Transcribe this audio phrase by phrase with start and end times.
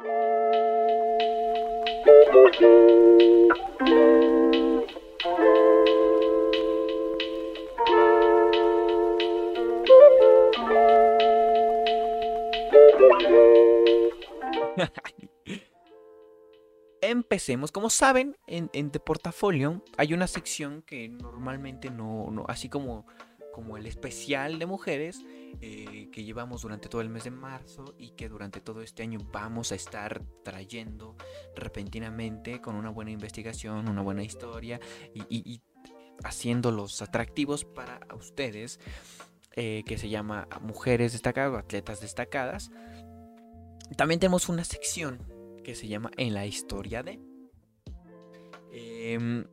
[17.01, 17.71] Empecemos.
[17.71, 23.07] Como saben, en, en The Portafolio hay una sección que normalmente no, no así como,
[23.59, 25.25] como el especial de mujeres
[25.59, 29.19] eh, que llevamos durante todo el mes de marzo y que durante todo este año
[29.33, 31.17] vamos a estar trayendo
[31.57, 34.79] repentinamente con una buena investigación, una buena historia
[35.13, 35.61] y,
[36.23, 38.79] haciéndolos atractivos para ustedes,
[39.57, 42.71] eh, que se llama Mujeres Destacadas o Atletas Destacadas.
[43.97, 45.21] También tenemos una sección
[45.65, 47.19] que se llama En la historia de.
[48.71, 49.43] Eh,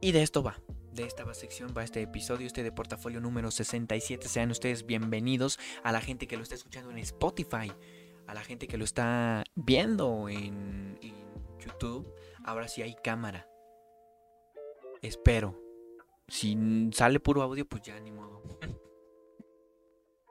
[0.00, 0.58] y de esto va.
[0.92, 4.28] De esta sección va este episodio, este de portafolio número 67.
[4.28, 7.72] Sean ustedes bienvenidos a la gente que lo está escuchando en Spotify,
[8.26, 11.14] a la gente que lo está viendo en, en
[11.58, 12.12] YouTube.
[12.44, 13.48] Ahora sí hay cámara.
[15.02, 15.58] Espero.
[16.26, 16.56] Si
[16.92, 18.42] sale puro audio, pues ya ni modo.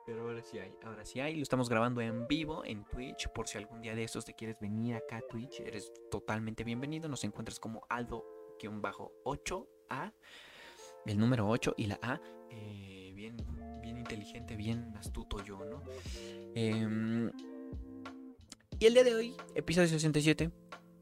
[0.08, 1.36] Pero ahora sí hay, ahora sí hay.
[1.36, 3.28] Lo estamos grabando en vivo en Twitch.
[3.28, 7.10] Por si algún día de estos te quieres venir acá a Twitch, eres totalmente bienvenido.
[7.10, 10.14] Nos encuentras como Aldo-8A,
[11.06, 12.20] el número 8 y la A.
[12.50, 13.36] Eh, bien,
[13.82, 15.82] bien inteligente, bien astuto yo, ¿no?
[16.54, 17.30] Eh,
[18.80, 20.52] y el día de hoy, episodio 67,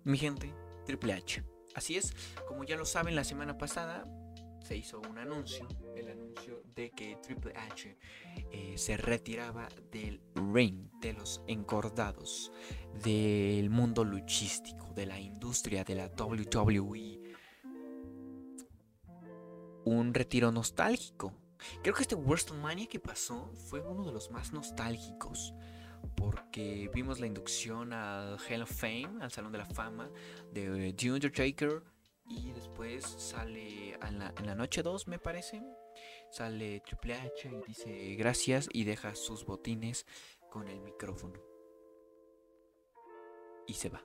[0.05, 0.51] mi gente,
[0.87, 1.45] Triple H.
[1.75, 2.15] Así es,
[2.49, 4.05] como ya lo saben, la semana pasada
[4.65, 7.99] se hizo un anuncio, el anuncio de que Triple H
[8.51, 12.51] eh, se retiraba del ring, de los encordados,
[13.05, 17.26] del mundo luchístico, de la industria de la WWE.
[19.87, 21.33] Un retiro nostálgico.
[21.81, 25.55] Creo que este WrestleMania que pasó fue uno de los más nostálgicos.
[26.17, 30.11] Porque vimos la inducción al Hall of Fame, al Salón de la Fama
[30.53, 31.85] de The Undertaker.
[32.29, 35.63] Y después sale en la, en la noche 2, me parece.
[36.33, 40.05] Sale Triple H y dice gracias y deja sus botines
[40.51, 41.41] con el micrófono.
[43.69, 44.05] Y se va.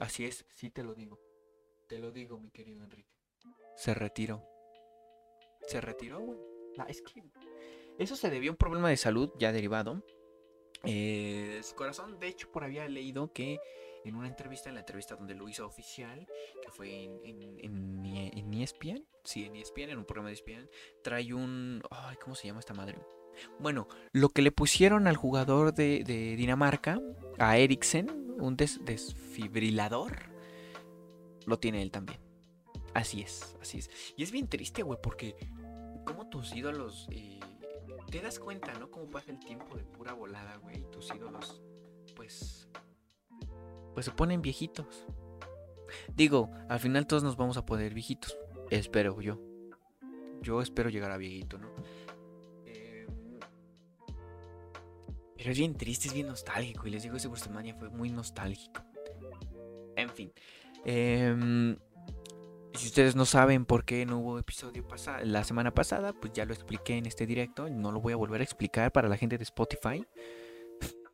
[0.00, 1.20] Así es, sí te lo digo.
[1.88, 3.14] Te lo digo, mi querido Enrique.
[3.76, 4.42] Se retiró.
[5.66, 6.38] Se retiró, güey.
[6.76, 7.22] La, es que
[7.98, 10.04] eso se debió a un problema de salud ya derivado.
[10.84, 13.58] Eh, su corazón, de hecho, por había leído que
[14.04, 16.26] en una entrevista, en la entrevista donde lo hizo oficial,
[16.62, 18.06] que fue en, en, en,
[18.36, 20.68] en ESPN, sí, en ESPN, en un programa de ESPN,
[21.02, 21.82] trae un...
[21.90, 22.98] Ay, ¿Cómo se llama esta madre?
[23.58, 26.04] Bueno, lo que le pusieron al jugador de,
[26.36, 27.00] Dinamarca,
[27.38, 30.30] a Eriksen, un des, desfibrilador,
[31.46, 32.20] lo tiene él también.
[32.94, 33.90] Así es, así es.
[34.16, 35.36] Y es bien triste, güey, porque
[36.04, 37.08] como tus ídolos...
[37.10, 37.40] Eh,
[38.10, 38.92] te das cuenta, ¿no?
[38.92, 40.78] Cómo pasa el tiempo de pura volada, güey.
[40.78, 41.60] Y tus ídolos,
[42.14, 42.68] pues.
[43.92, 45.04] Pues se ponen viejitos.
[46.14, 48.38] Digo, al final todos nos vamos a poner viejitos.
[48.70, 49.40] Espero yo.
[50.42, 51.68] Yo espero llegar a viejito, ¿no?
[55.52, 56.86] Es bien triste, es bien nostálgico.
[56.86, 58.82] Y les digo, ese WrestleMania fue muy nostálgico.
[59.96, 60.32] En fin.
[60.84, 61.76] Eh,
[62.74, 64.84] si ustedes no saben por qué no hubo episodio
[65.22, 67.68] la semana pasada, pues ya lo expliqué en este directo.
[67.70, 70.04] No lo voy a volver a explicar para la gente de Spotify.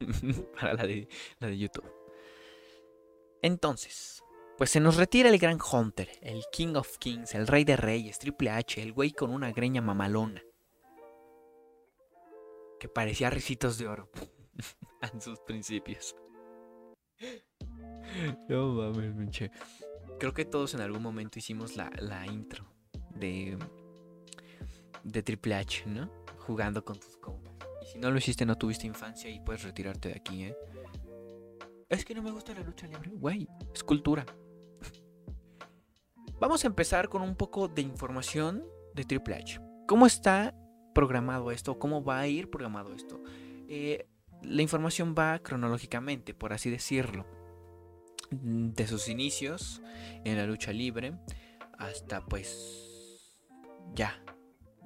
[0.58, 1.08] para la de,
[1.38, 1.84] la de YouTube.
[3.42, 4.22] Entonces,
[4.56, 8.18] pues se nos retira el gran Hunter, el King of Kings, el Rey de Reyes,
[8.18, 10.42] Triple H, el güey con una greña mamalona.
[12.80, 14.10] Que parecía ricitos de oro
[15.12, 16.16] en sus principios.
[18.48, 19.50] No mames, pinche.
[20.18, 22.66] Creo que todos en algún momento hicimos la, la intro
[23.14, 23.56] de,
[25.04, 26.10] de Triple H, ¿no?
[26.38, 27.54] Jugando con tus compas.
[27.82, 30.56] Y si no lo hiciste, no tuviste infancia y puedes retirarte de aquí, ¿eh?
[31.88, 33.10] Es que no me gusta la lucha libre.
[33.12, 34.24] Güey, es cultura.
[36.40, 38.64] Vamos a empezar con un poco de información
[38.94, 39.60] de Triple H.
[39.86, 40.54] ¿Cómo está
[40.94, 41.78] programado esto?
[41.78, 43.22] ¿Cómo va a ir programado esto?
[43.68, 44.06] Eh,
[44.42, 47.26] la información va cronológicamente, por así decirlo
[48.30, 49.82] de sus inicios
[50.24, 51.18] en la lucha libre
[51.78, 53.36] hasta pues
[53.94, 54.22] ya,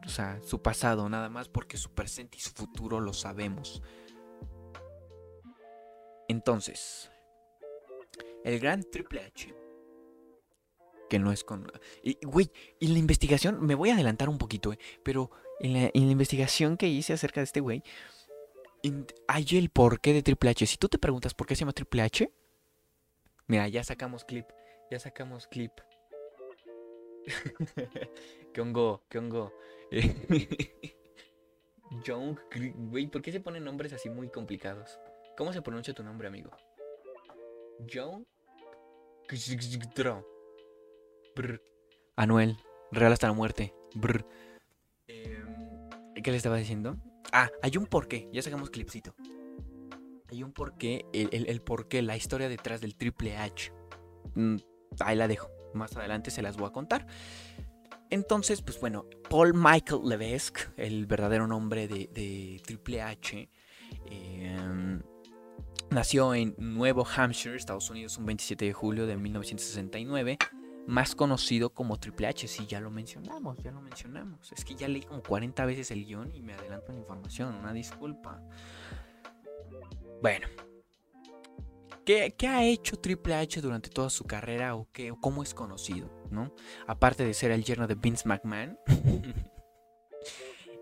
[0.04, 3.82] o sea, su pasado nada más porque su presente y su futuro lo sabemos.
[6.28, 7.10] Entonces,
[8.44, 9.54] el gran Triple H,
[11.10, 11.70] que no es con...
[12.22, 12.50] Güey,
[12.80, 15.30] y la investigación, me voy a adelantar un poquito, eh, pero
[15.60, 17.82] en la, investigación que hice acerca de este güey,
[19.28, 20.66] hay el porqué de Triple H.
[20.66, 22.30] Si tú te preguntas por qué se llama Triple H,
[23.46, 24.46] Mira, ya sacamos clip.
[24.90, 25.72] Ya sacamos clip.
[28.52, 29.02] ¿Qué hongo?
[29.08, 29.52] ¿Qué hongo?
[32.06, 32.40] John,
[32.90, 34.98] güey, ¿por qué se ponen nombres así muy complicados?
[35.36, 36.50] ¿Cómo se pronuncia tu nombre, amigo?
[37.92, 38.26] John
[42.16, 42.56] Anuel,
[42.90, 43.74] real hasta la muerte.
[43.94, 44.24] Em,
[46.24, 46.96] ¿Qué le estaba diciendo?
[47.32, 48.30] Ah, hay un porqué.
[48.32, 49.14] Ya sacamos clipcito.
[50.30, 53.70] Hay un porqué, el, el, porqué, la historia detrás del Triple H.
[54.34, 54.56] Mm,
[55.00, 55.50] ahí la dejo.
[55.74, 57.06] Más adelante se las voy a contar.
[58.08, 63.50] Entonces, pues bueno, Paul Michael Levesque, el verdadero nombre de, Triple H,
[64.06, 65.02] em,
[65.90, 70.38] nació en Nuevo Hampshire, Estados Unidos, un 27 de julio de 1969
[70.86, 72.48] más conocido como Triple H.
[72.48, 74.52] Sí, ya lo mencionamos, ya lo mencionamos.
[74.52, 77.72] Es que ya leí como 40 veces el guion y me adelanto la información, una
[77.72, 78.42] disculpa.
[80.22, 80.46] Bueno,
[82.04, 86.10] ¿qué, ha hecho Triple H durante toda su carrera o, qué, cómo es conocido?
[86.31, 86.52] ¿no?
[86.86, 88.78] Aparte de ser el yerno de Vince McMahon.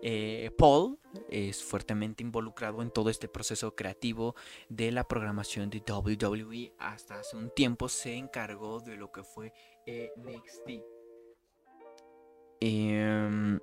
[0.05, 4.35] Eh, Paul es fuertemente involucrado en todo este proceso creativo
[4.67, 6.73] de la programación de WWE.
[6.77, 9.53] Hasta hace un tiempo se encargó de lo que fue
[9.85, 10.83] NXT.
[12.59, 13.59] Em,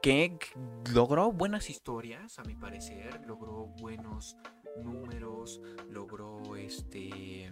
[0.00, 0.38] que
[0.92, 4.36] logró buenas historias, a mi parecer, logró buenos
[4.82, 5.60] números,
[5.90, 7.44] logró este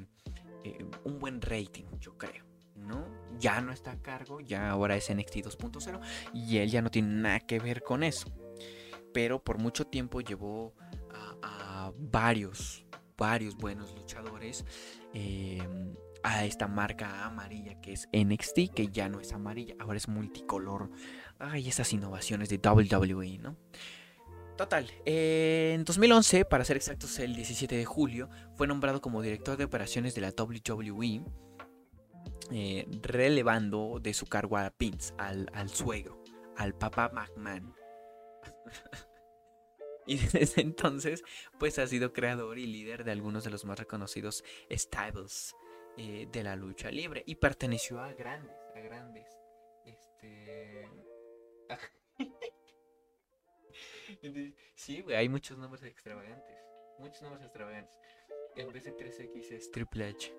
[0.64, 2.52] eh, un buen rating, yo creo.
[2.76, 3.06] ¿no?
[3.38, 6.00] Ya no está a cargo, ya ahora es NXT 2.0
[6.32, 8.28] y él ya no tiene nada que ver con eso.
[9.12, 10.74] Pero por mucho tiempo llevó
[11.42, 12.86] a, varios,
[13.16, 14.64] varios buenos luchadores
[15.12, 20.08] em, a esta marca amarilla que es NXT, que ya no es amarilla, ahora es
[20.08, 20.90] multicolor.
[21.38, 23.56] Ay, esas innovaciones de WWE, ¿no?
[24.56, 29.56] Total, eh, en 2011, para ser exactos el 17 de julio, fue nombrado como director
[29.56, 31.24] de operaciones de la WWE
[32.50, 36.22] eh, relevando de su cargo a Vince, al, suegro,
[36.56, 37.74] al papá McMahon.
[40.06, 41.22] y desde entonces,
[41.58, 45.54] pues ha sido creador y líder de algunos de los más reconocidos stables
[45.96, 47.22] eh, de la lucha libre.
[47.26, 49.28] Y perteneció a grandes, a grandes.
[49.84, 50.88] Este.
[54.74, 56.56] sí, güey, hay muchos nombres extravagantes.
[56.98, 57.94] Muchos nombres extravagantes.
[58.56, 60.34] En vez de 3X es Triple H.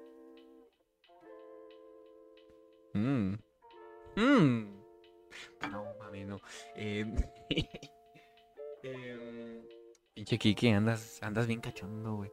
[2.94, 3.36] Mmm.
[4.16, 4.84] Mmm.
[5.72, 6.40] No, mami, no.
[6.76, 7.06] Eh,
[8.84, 9.64] eh,
[10.14, 12.32] pinche andas, andas bien cachondo, güey.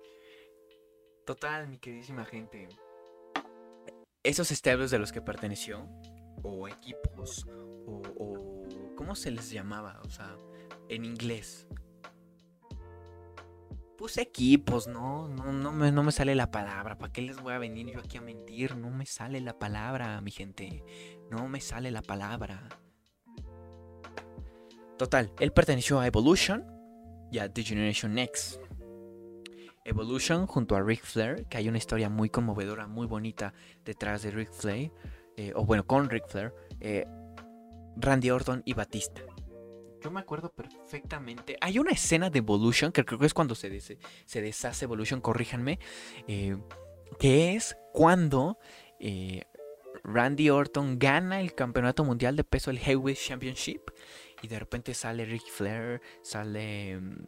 [1.25, 2.69] Total, mi queridísima gente.
[4.23, 5.89] Esos establos de los que perteneció,
[6.43, 7.47] o equipos,
[7.87, 8.95] o, o.
[8.97, 10.01] ¿Cómo se les llamaba?
[10.05, 10.37] O sea,
[10.89, 11.67] en inglés
[14.01, 16.97] puse equipos, no, no, no me, no me sale la palabra.
[16.97, 18.75] ¿Para qué les voy a venir yo aquí a mentir?
[18.75, 20.83] No me sale la palabra, mi gente.
[21.31, 22.67] No me sale la palabra.
[24.97, 26.65] Total, él perteneció a Evolution
[27.31, 28.59] y a The Generation X.
[29.85, 33.55] Evolution junto a Ric Flair, que hay una historia muy conmovedora, muy bonita
[33.85, 34.93] detrás de Ric Flair,
[35.37, 37.07] eh, o bueno, con Ric Flair, eh,
[37.97, 39.23] Randy Orton y Batista.
[40.03, 41.57] Yo me acuerdo perfectamente.
[41.61, 45.79] Hay una escena de Evolution, que creo que es cuando se, se deshace Evolution, corríjanme.
[46.27, 46.57] Eh,
[47.19, 48.59] que es cuando
[50.05, 53.91] Randy Orton gana el campeonato mundial de peso, el Heavyweight Championship.
[54.43, 57.25] Y de repente sale Rick Flair, sale mm,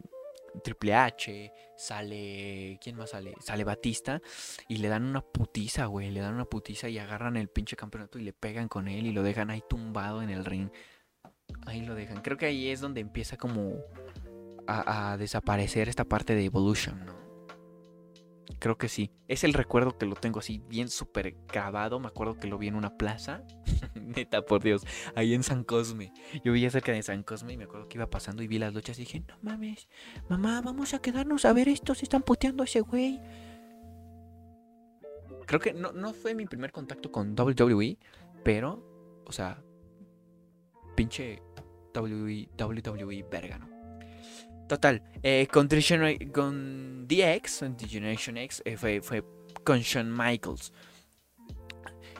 [0.62, 2.78] Triple H, sale.
[2.82, 3.34] ¿Quién más sale?
[3.40, 4.20] Sale Batista.
[4.68, 6.10] Y le dan una putiza, güey.
[6.10, 9.12] Le dan una putiza y agarran el pinche campeonato y le pegan con él y
[9.12, 10.70] lo dejan ahí tumbado en el ring
[11.66, 12.22] ahí lo dejan.
[12.22, 13.76] Creo que ahí es donde empieza como
[14.66, 17.21] a, desaparecer esta parte de Evolution, ¿no?
[18.58, 19.10] Creo que sí.
[19.28, 22.00] Es el recuerdo que lo tengo así bien súper grabado.
[22.00, 23.44] Me acuerdo que lo vi en una plaza.
[23.94, 24.84] Neta, por Dios.
[25.14, 26.12] Ahí en San Cosme.
[26.44, 28.74] Yo vivía cerca de San Cosme y me acuerdo que iba pasando y vi las
[28.74, 29.88] luchas y dije, no mames,
[30.28, 31.94] mamá, vamos a quedarnos a ver esto.
[31.94, 33.20] Se están puteando a ese güey.
[35.46, 37.98] Creo que no, no fue mi primer contacto con WWE,
[38.44, 39.62] pero, o sea,
[40.94, 41.42] pinche
[41.94, 43.71] WWE, WWE verga, ¿no?
[44.72, 45.68] Total, eh, con,
[46.32, 49.22] con DX, Generation X, eh, fue, fue
[49.64, 50.72] con Shawn Michaels.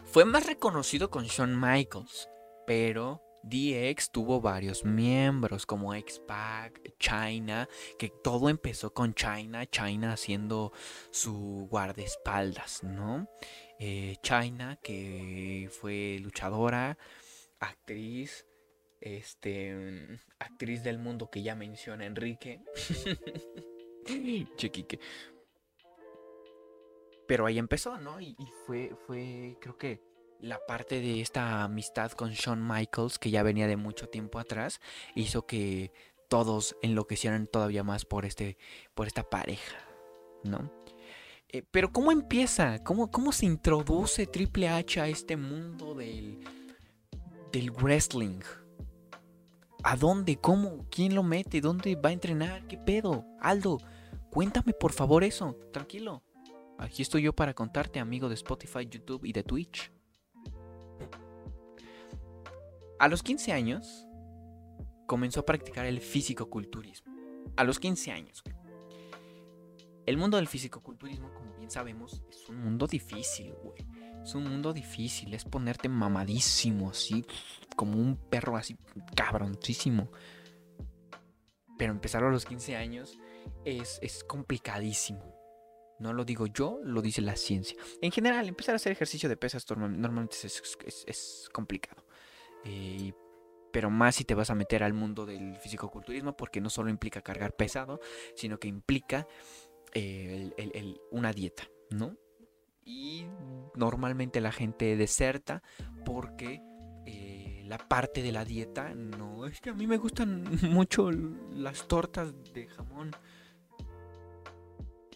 [0.05, 2.29] Fue más reconocido con Shawn Michaels,
[2.67, 7.67] pero DX tuvo varios miembros como X-Pac, China,
[7.99, 10.75] que todo empezó con China, China haciendo
[11.11, 13.31] su guardaespaldas, ¿no?
[13.79, 16.99] Eh, China, que fue luchadora,
[17.61, 18.45] actriz,
[19.03, 22.63] este, mm, actriz del mundo que ya menciona Enrique.
[24.57, 25.01] Chequique.
[27.27, 28.21] Pero ahí empezó, ¿no?
[28.21, 30.01] Y, fue, fue, creo que
[30.41, 34.81] la parte de esta amistad con Shawn Michaels, que ya venía de mucho tiempo atrás,
[35.15, 35.93] hizo que
[36.29, 38.57] todos enloquecieran todavía más por, este,
[38.95, 39.77] por esta pareja,
[40.45, 40.73] ¿no?
[41.49, 42.83] Eh, pero ¿cómo empieza?
[42.83, 46.41] ¿Cómo, ¿Cómo se introduce Triple H a este mundo del,
[47.53, 48.41] del wrestling?
[49.85, 50.37] ¿A dónde?
[50.37, 50.87] ¿Cómo?
[50.91, 51.61] ¿Quién lo mete?
[51.61, 52.67] ¿Dónde va a entrenar?
[52.69, 53.25] ¿Qué pedo?
[53.41, 53.79] Aldo,
[54.31, 55.57] cuéntame por favor eso.
[55.73, 56.23] Tranquilo.
[56.79, 59.93] Aquí estoy yo para contarte, amigo de Spotify, YouTube y de Twitch.
[62.99, 64.07] A los 15 años
[65.07, 67.13] comenzó a practicar el físico-culturismo.
[67.57, 68.43] A los 15 años.
[70.07, 73.85] El mundo del físico-culturismo, como bien sabemos, es un mundo difícil, güey.
[74.23, 77.25] Es un mundo difícil, es ponerte mamadísimo, así,
[77.77, 78.77] como un perro así,
[79.17, 80.11] cabroncísimo.
[81.77, 83.19] Pero empezar a los 15 años
[83.65, 85.43] es, es complicadísimo.
[85.99, 87.77] No lo digo yo, lo dice la ciencia.
[88.01, 92.05] En general, empezar a hacer ejercicio de pesas normalmente es, complicado.
[92.65, 93.13] Eh,
[93.73, 97.23] pero más si te vas a meter al mundo del fisicoculturismo, porque no solo implica
[97.23, 98.01] cargar pesado,
[98.35, 99.27] sino que implica
[99.95, 100.51] eh,
[101.11, 102.17] una dieta, ¿no?
[102.85, 103.27] Y
[103.75, 105.63] normalmente la gente deserta
[106.05, 106.61] porque
[107.07, 111.87] eh, la parte de la dieta no es que a mí me gustan mucho las
[111.89, 113.13] tortas de jamón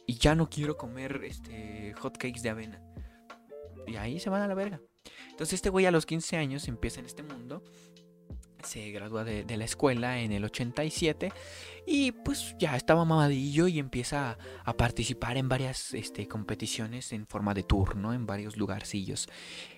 [0.06, 2.82] y ya no quiero comer este hot cakes de avena.
[3.86, 4.80] Y ahí se van a la verga.
[5.30, 7.62] Entonces este güey a los 15 años empieza en este mundo
[8.66, 11.32] se gradúa de, la escuela en el 87
[11.86, 17.54] y pues ya estaba mamadillo y empieza a, participar en varias este, competiciones en forma
[17.54, 19.28] de tour, En varios lugarcillos.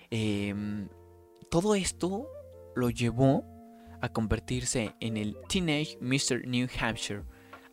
[0.09, 0.89] Em,
[1.49, 2.27] todo esto
[2.75, 3.45] lo llevó
[4.01, 6.47] a convertirse en el Teenage Mr.
[6.47, 7.23] New Hampshire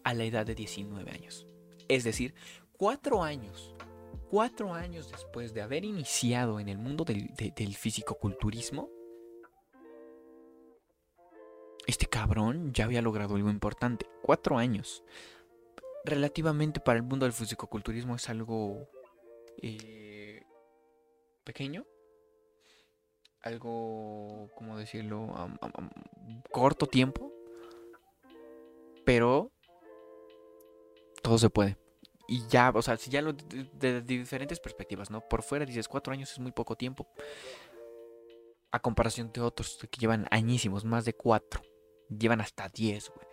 [0.05, 1.47] a la edad de 19 años.
[1.89, 2.35] Es decir,
[2.77, 3.75] cuatro años,
[4.31, 8.91] cuatro años después de haber iniciado en el mundo del, del fisicoculturismo,
[11.87, 14.07] este cabrón ya había logrado algo importante.
[14.23, 15.05] Cuatro años.
[16.05, 18.89] Relativamente para el mundo del fisicoculturismo es algo
[19.63, 20.43] eh,
[21.45, 21.87] pequeño.
[23.43, 25.33] Algo, ¿cómo decirlo?
[26.51, 27.33] corto tiempo.
[29.05, 29.53] Pero
[31.23, 31.79] todo se puede.
[32.29, 35.21] Y ya, o sea, si ya lo de, diferentes perspectivas, ¿no?
[35.21, 37.07] Por fuera dices, cuatro años es muy poco tiempo.
[38.73, 41.63] A comparación de otros que llevan añísimos, más de cuatro
[42.09, 43.27] llevan hasta 10, güey.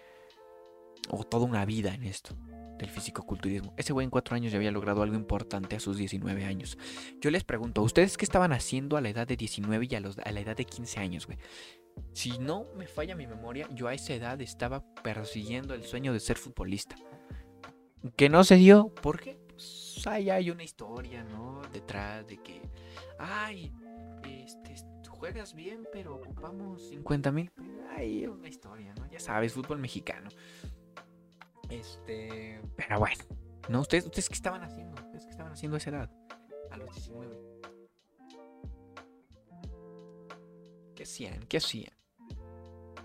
[1.09, 2.35] O toda una vida en esto
[2.77, 3.73] del fisicoculturismo.
[3.77, 6.77] Ese güey en cuatro años ya había logrado algo importante a sus 19 años.
[7.21, 10.17] Yo les pregunto, ¿ustedes qué estaban haciendo a la edad de 19 y a, los,
[10.19, 11.37] a la edad de 15 años, güey?
[12.13, 16.19] Si no me falla mi memoria, yo a esa edad estaba persiguiendo el sueño de
[16.19, 16.95] ser futbolista.
[18.15, 19.37] Que no se dio, ¿por qué?
[19.47, 21.61] Pues ahí hay una historia, ¿no?
[21.71, 22.61] Detrás de que,
[23.19, 23.71] ay,
[24.23, 24.75] este,
[25.23, 27.49] juegas bien, pero ocupamos 50 mil.
[27.91, 29.09] Ahí una historia, ¿no?
[29.09, 30.27] Ya sabes, fútbol mexicano.
[31.69, 32.59] Este.
[32.75, 33.23] Pero bueno.
[33.69, 33.79] ¿No?
[33.79, 35.01] ¿Ustedes, ¿Ustedes qué estaban haciendo?
[35.01, 36.11] ¿Ustedes qué estaban haciendo a esa edad?
[36.71, 37.37] A los 19.
[40.93, 41.45] ¿Qué hacían?
[41.47, 41.93] ¿Qué hacían?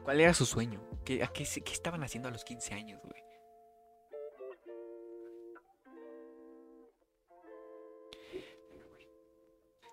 [0.03, 0.83] ¿Cuál era su sueño?
[1.05, 3.23] ¿Qué, qué, qué estaban haciendo a los 15 años, güey?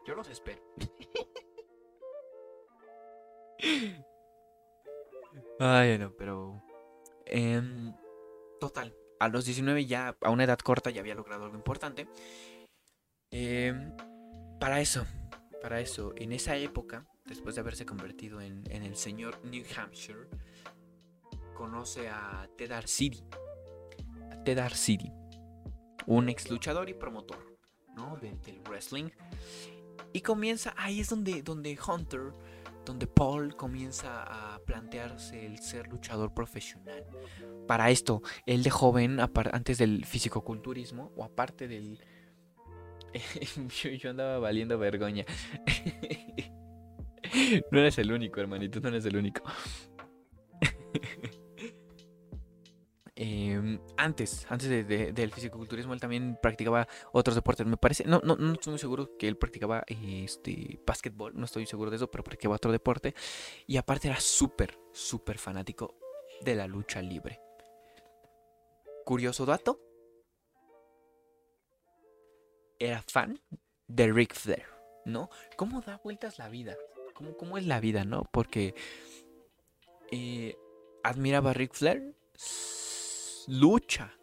[0.07, 0.63] Yo los espero.
[5.59, 6.61] Ay, no, pero.
[7.25, 7.93] Em,
[8.59, 8.95] total.
[9.19, 12.07] A los 19 ya, a una edad corta, ya había logrado algo importante.
[13.31, 13.95] Em,
[14.59, 15.05] para eso,
[15.61, 20.27] para eso, en esa época, después de haberse convertido en, el señor New Hampshire,
[21.53, 23.23] conoce a Ted City.
[24.31, 25.11] A Ted City,
[26.05, 27.57] un ex luchador y promotor,
[27.95, 28.17] ¿no?
[28.17, 29.09] del wrestling.
[30.13, 32.33] Y comienza, ahí es donde, donde Hunter
[32.85, 37.05] donde Paul comienza a plantearse el ser luchador profesional.
[37.67, 39.19] Para esto, él de joven,
[39.51, 41.99] antes del fisicoculturismo, o aparte del...
[43.99, 45.25] yo, andaba valiendo vergüenza.
[47.71, 49.43] no eres el único, hermanito, no eres el único.
[53.17, 57.65] Em, antes, antes del fisicoculturismo, él también practicaba otros deportes.
[57.65, 61.65] Me parece, no, no, no estoy muy seguro que él practicaba este básquetbol, no estoy
[61.65, 63.15] seguro de eso, pero practicaba otro deporte.
[63.67, 65.95] Y aparte era súper, súper fanático
[66.41, 67.39] de la lucha libre.
[69.05, 69.79] Curioso dato.
[72.77, 73.39] Era fan
[73.87, 74.65] de Ric Flair,
[75.05, 75.29] ¿no?
[75.55, 76.75] ¿Cómo da vueltas la vida?
[77.13, 78.27] ¿Cómo, es la vida, no?
[78.29, 78.75] Porque
[80.11, 80.57] eh,
[81.01, 82.13] admiraba a Ric Flair
[83.47, 84.13] lucha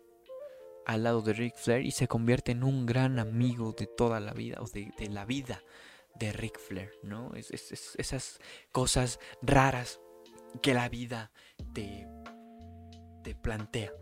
[0.87, 4.33] al lado de Ric Flair y se convierte en un gran amigo de toda la
[4.33, 5.62] vida, o de, la vida
[6.17, 7.33] de Ric Flair, ¿no?
[7.35, 8.38] Es, es- es- esas
[8.73, 10.00] cosas raras
[10.61, 11.31] que la vida
[11.73, 12.07] te,
[13.23, 13.93] te plantea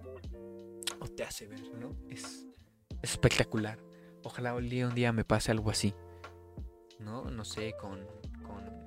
[1.00, 1.96] o te hace ver, ¿no?
[2.08, 2.46] Es
[3.02, 3.78] espectacular.
[4.24, 5.94] Ojalá un día, me pase algo así,
[6.98, 7.24] ¿no?
[7.30, 8.06] No sé, con...
[8.42, 8.80] con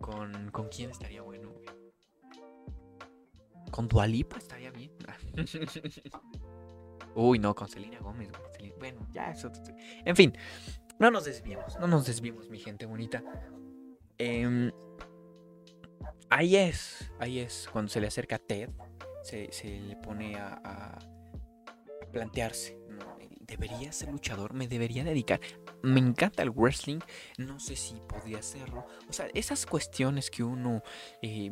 [0.00, 1.52] con, ¿con quién estaría bueno?
[3.70, 4.90] ¿Con Dualipa estaría bien?
[7.14, 8.30] Uy, no, con Selena Gómez.
[8.56, 9.50] Selena- Bueno, ya eso.
[10.04, 10.36] En fin,
[10.98, 13.22] no nos desviemos, no nos desviemos, mi gente bonita.
[14.18, 14.70] Em,
[16.28, 18.70] ahí es, ahí es, cuando se le acerca a Ted,
[19.22, 20.98] se, se le pone a,
[22.12, 23.16] plantearse, ¿no?
[23.40, 24.52] ¿Debería ser luchador?
[24.52, 25.40] ¿Me debería dedicar?
[25.82, 26.98] Me encanta el wrestling,
[27.38, 28.84] no sé si podría hacerlo.
[29.08, 30.82] O sea, esas cuestiones que uno
[31.22, 31.50] eh,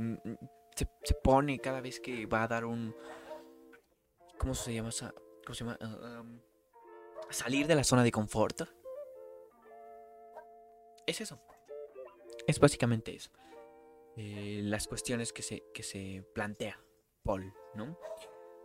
[0.78, 2.94] se, pone cada vez que va a dar un...
[4.38, 4.90] ¿Cómo se llama.
[5.80, 6.22] Ah,
[7.30, 8.62] salir de la zona de confort.
[11.06, 11.40] Es eso.
[12.46, 13.30] Es básicamente eso.
[14.16, 16.80] Eh, las cuestiones que se, que se plantea
[17.22, 17.98] Paul, ¿no?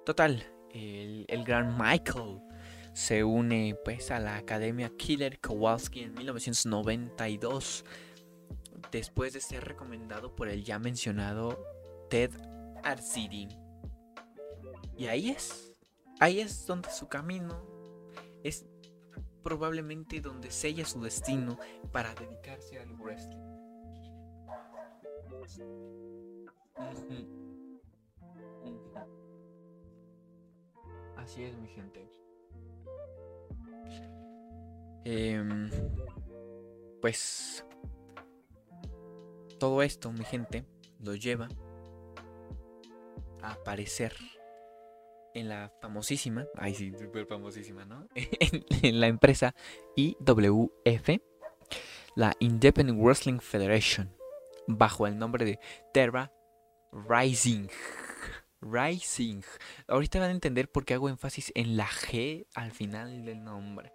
[0.06, 2.40] Total, el, el gran Michael
[2.94, 7.86] se une pues a la Academia Killer Kowalski en 1992
[8.92, 11.66] después de ser recomendado por el ya mencionado
[12.10, 12.32] Ted
[12.84, 13.50] Arcidi.
[14.98, 15.74] Y ahí es,
[16.20, 17.60] ahí es donde su camino
[18.44, 18.66] es
[19.44, 21.58] probablemente donde sella su destino
[21.92, 23.38] para dedicarse al wrestling.
[31.18, 32.10] Así es, mi gente.
[35.06, 35.70] Em,
[37.02, 37.66] pues
[39.60, 40.66] todo esto, mi gente,
[41.00, 41.50] lo lleva
[43.52, 44.16] aparecer
[45.34, 48.08] en la famosísima, ay sí, súper famosísima, ¿no?
[48.16, 49.56] en, en la empresa
[49.96, 51.20] IWF,
[52.16, 54.16] la Independent Wrestling Federation,
[54.68, 55.60] bajo el nombre de
[55.94, 56.32] Terra
[56.92, 57.68] Rising.
[58.62, 59.42] Rising.
[59.88, 63.92] Ahorita van a entender por qué hago énfasis en la G al final del nombre.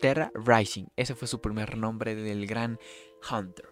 [0.00, 0.86] Terra Rising.
[0.96, 2.78] Ese fue su primer nombre del gran
[3.30, 3.68] Hunter.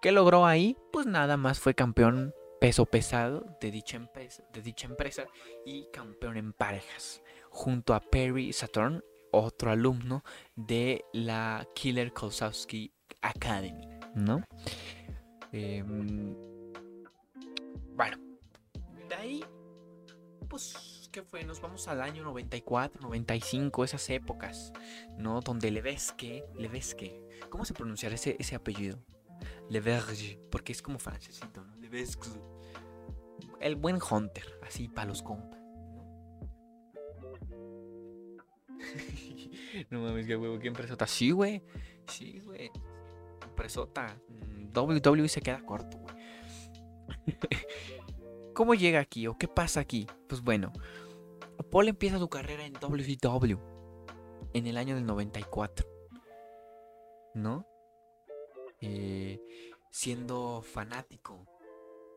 [0.00, 0.76] ¿Qué logró ahí?
[0.92, 5.26] Pues nada más fue campeón peso pesado de dicha empresa, de dicha empresa
[5.64, 7.22] y campeón en parejas.
[7.50, 10.24] Junto a Perry Saturn, otro alumno
[10.56, 12.92] de la Killer Kosowski
[13.22, 13.88] Academy.
[14.14, 14.42] ¿No?
[15.52, 16.34] Em,
[17.94, 18.18] bueno,
[19.08, 19.44] de ahí,
[20.48, 21.44] pues, ¿qué fue?
[21.44, 24.72] Nos vamos al año 94, 95, esas épocas,
[25.16, 25.40] ¿no?
[25.40, 28.98] Donde Levesque, Levesque, ¿cómo se pronunciará ese, ese apellido?
[29.68, 31.77] Leverge, porque es como francesito, ¿no?
[33.60, 35.58] El buen Hunter, así para los compas.
[39.90, 41.06] no mames, qué huevo, qué empresota.
[41.06, 41.62] Sí, güey.
[42.08, 42.70] Sí, güey.
[43.42, 44.20] Empresota.
[44.28, 46.14] Mm, WWE se queda corto, güey.
[48.54, 50.06] ¿Cómo llega aquí o qué pasa aquí?
[50.28, 50.72] Pues bueno,
[51.70, 53.58] Paul empieza su carrera en WCW
[54.52, 55.86] en el año del 94,
[57.34, 57.66] ¿no?
[58.80, 59.40] Eh,
[59.90, 61.44] siendo fanático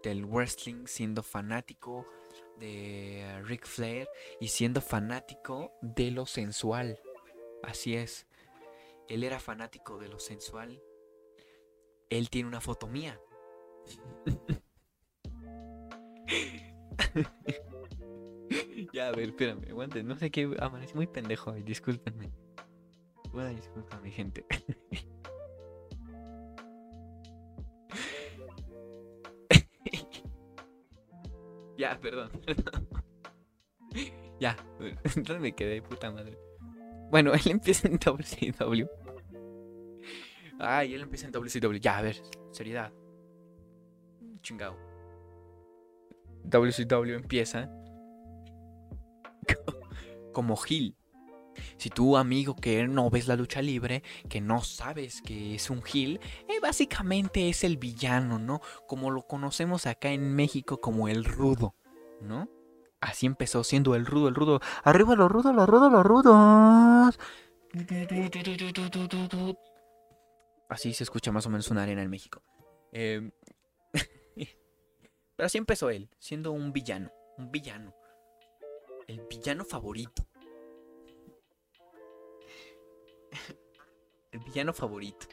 [0.03, 2.07] del wrestling, siendo fanático
[2.57, 4.07] de Ric Flair
[4.39, 6.99] y siendo fanático de lo sensual.
[7.63, 8.27] Así es.
[9.07, 10.81] Él era fanático de lo sensual.
[12.09, 13.19] Él tiene una foto mía.
[18.93, 20.03] ya, a ver, espérame, aguante.
[20.03, 20.55] No sé qué.
[20.59, 22.31] Amanecí muy pendejo hoy, discúlpenme.
[23.31, 24.45] Buena disculpa, mi gente.
[31.81, 32.29] ya, perdón.
[34.39, 36.37] ya, entonces me quedé puta madre.
[37.09, 38.85] Bueno, él empieza en WCW.
[40.59, 41.79] Ay, él empieza en WCW.
[41.79, 42.93] Ya, a ver, seriedad.
[44.41, 44.77] Chingado.
[46.43, 47.69] WCW empieza
[50.33, 50.95] como Gil.
[51.77, 55.81] Si tú, amigo, que no ves la lucha libre, que no sabes que es un
[55.83, 58.61] Gil, eh, básicamente es el villano, ¿no?
[58.87, 61.75] Como lo conocemos acá en México como el rudo,
[62.21, 62.49] ¿no?
[62.99, 64.59] Así empezó siendo el rudo, el rudo.
[64.83, 67.19] Arriba los rudos, los rudos, los rudos.
[70.69, 72.43] Así se escucha más o menos una arena en México.
[72.91, 73.31] Eh,
[75.35, 77.11] Pero así empezó él, siendo un villano.
[77.37, 77.95] Un villano.
[79.07, 80.27] El villano favorito.
[84.31, 85.27] El villano favorito.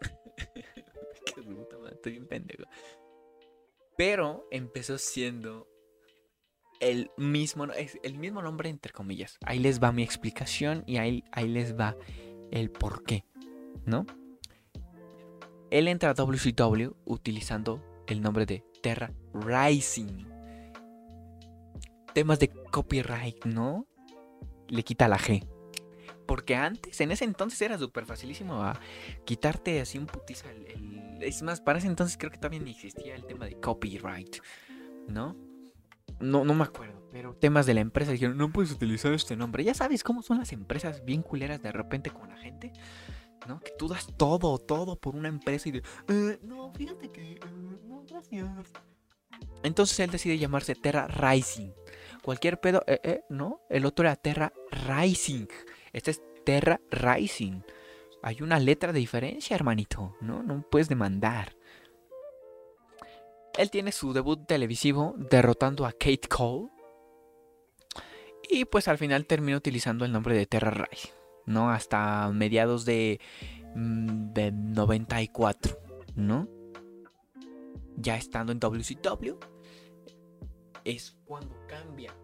[1.34, 2.64] Qué puta estoy bien pendejo.
[3.96, 5.66] Pero empezó siendo
[6.80, 7.66] el mismo,
[8.02, 9.38] el mismo nombre entre comillas.
[9.44, 11.96] Ahí les va mi explicación y ahí, ahí les va
[12.52, 13.24] el por qué,
[13.84, 14.06] ¿no?
[15.70, 20.26] Él entra a WCW utilizando el nombre de Terra Rising.
[22.14, 23.87] Temas de copyright, ¿no?
[24.68, 25.46] Le quita la G.
[26.26, 28.78] Porque antes, en ese entonces era súper facilísimo a
[29.24, 30.48] quitarte así un putiza.
[31.20, 34.36] es más, para ese entonces creo que también existía el tema de copyright,
[35.08, 35.36] ¿no?
[36.20, 39.64] No, no me acuerdo, pero temas de la empresa dijeron, no puedes utilizar este nombre.
[39.64, 42.72] Ya sabes cómo son las empresas bien culeras de repente con la gente.
[43.46, 43.60] ¿no?
[43.60, 47.40] Que tú das todo, todo por una empresa y de, eh, no, fíjate que, eh,
[47.86, 48.48] no, gracias.
[49.62, 51.70] Entonces él decide llamarse Terra Rising.
[52.28, 53.62] Cualquier pedo, eh, eh, ¿no?
[53.70, 54.52] El otro era Terra
[54.86, 55.46] Rising.
[55.94, 57.62] Este es Terra Rising.
[58.22, 60.42] Hay una letra de diferencia, hermanito, ¿no?
[60.42, 61.56] No puedes demandar.
[63.56, 66.68] Él tiene su debut televisivo derrotando a Kate Cole.
[68.50, 71.12] Y pues al final termina utilizando el nombre de Terra Rising.
[71.46, 71.70] ¿no?
[71.70, 73.22] Hasta mediados de,
[73.74, 75.78] mm, de 94,
[76.14, 76.46] ¿no?
[77.96, 79.38] Ya estando en WCW,
[80.88, 82.14] es cuando cambia.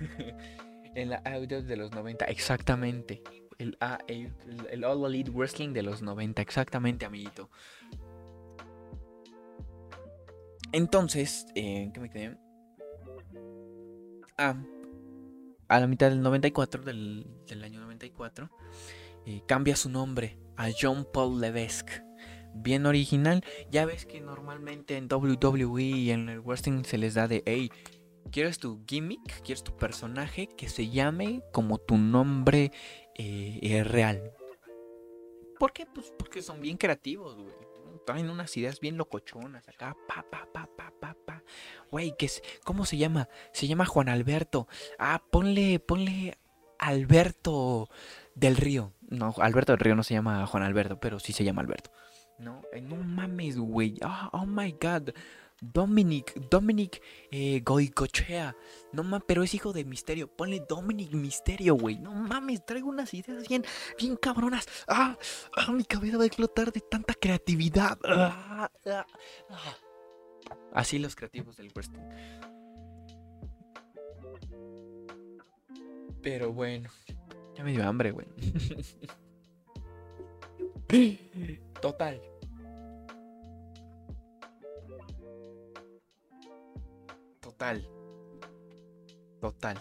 [0.94, 3.22] en la audio de los 90, exactamente.
[3.58, 3.76] El,
[4.08, 7.50] el, All Elite Wrestling de los 90, exactamente, amiguito.
[10.72, 12.36] Entonces, eh, ¿qué me quedé?
[14.38, 14.56] Ah,
[15.68, 17.26] a la mitad del 94, del,
[17.62, 18.50] año 94,
[19.26, 22.02] eh, cambia su nombre a John Paul Levesque.
[22.54, 23.44] Bien original.
[23.70, 27.70] Ya ves que normalmente en WWE y en el wrestling se les da de, hey,
[28.30, 29.42] ¿quieres tu gimmick?
[29.42, 32.72] ¿Quieres tu personaje que se llame como tu nombre
[33.16, 34.32] eh, real?
[35.58, 35.86] ¿Por qué?
[35.86, 37.72] Pues porque son bien creativos, güey
[38.04, 41.42] traen unas ideas bien locochonas acá, pa, pa, pa, pa, pa, pa.
[41.90, 42.14] Güey,
[42.64, 43.28] ¿cómo se llama?
[43.52, 44.66] Se llama Juan Alberto.
[44.98, 46.38] Ah, ponle, ponle
[46.78, 47.88] Alberto
[48.34, 48.92] del Río.
[49.08, 51.90] No, Alberto del Río no se llama Juan Alberto, pero sí se llama Alberto.
[52.42, 53.96] No, eh, no mames, güey.
[54.02, 55.10] Ah, oh my god.
[55.60, 57.00] Dominic, Dominic
[57.30, 58.56] eh, Goicochea.
[58.92, 60.26] No mames, pero es hijo de Misterio.
[60.26, 62.00] Ponle Dominic Misterio, güey.
[62.00, 63.64] No mames, traigo unas ideas bien,
[63.96, 64.66] bien cabronas.
[64.88, 65.16] Ah,
[65.56, 67.96] ah mi cabeza va a explotar de tanta creatividad.
[68.04, 68.68] Ah.
[70.72, 72.02] Así los creativos del wrestling.
[76.22, 76.90] Pero bueno,
[77.54, 78.26] ya me dio hambre, güey.
[81.80, 82.31] Total.
[87.62, 87.88] Total.
[89.40, 89.78] Total.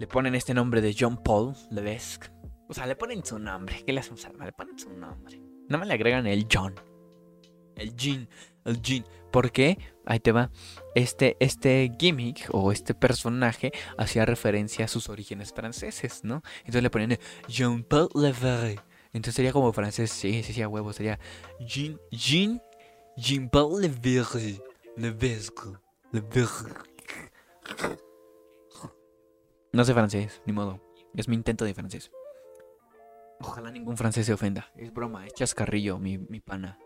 [0.00, 2.26] Le ponen este nombre de John Paul Levesque.
[2.68, 3.80] O sea, le ponen su nombre.
[3.86, 4.16] ¿Qué le hacen?
[4.44, 5.40] Le ponen su nombre.
[5.68, 6.74] No me le agregan el John.
[7.76, 8.28] El Jean.
[8.64, 9.04] El Jean.
[9.30, 9.78] ¿Por qué?
[10.04, 10.50] Ahí te va.
[10.96, 16.42] Este, este gimmick o este personaje hacía referencia a sus orígenes franceses, ¿no?
[16.60, 18.80] Entonces le ponen Jean Paul Levesque.
[19.12, 20.10] Entonces sería como francés.
[20.10, 20.92] Sí, sí, sí, a huevo.
[20.92, 21.20] Sería
[21.60, 22.00] Jean.
[22.10, 22.60] Jean.
[23.16, 24.60] Jean Paul Levesque.
[24.96, 25.12] Le
[26.12, 26.22] Le
[29.72, 30.80] No sé francés, ni modo.
[31.14, 32.10] Es mi intento de francés.
[33.40, 34.70] Ojalá ningún francés se ofenda.
[34.76, 36.78] Es broma, es chascarrillo, mi, mi pana.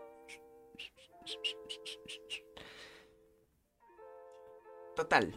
[4.95, 5.35] Total,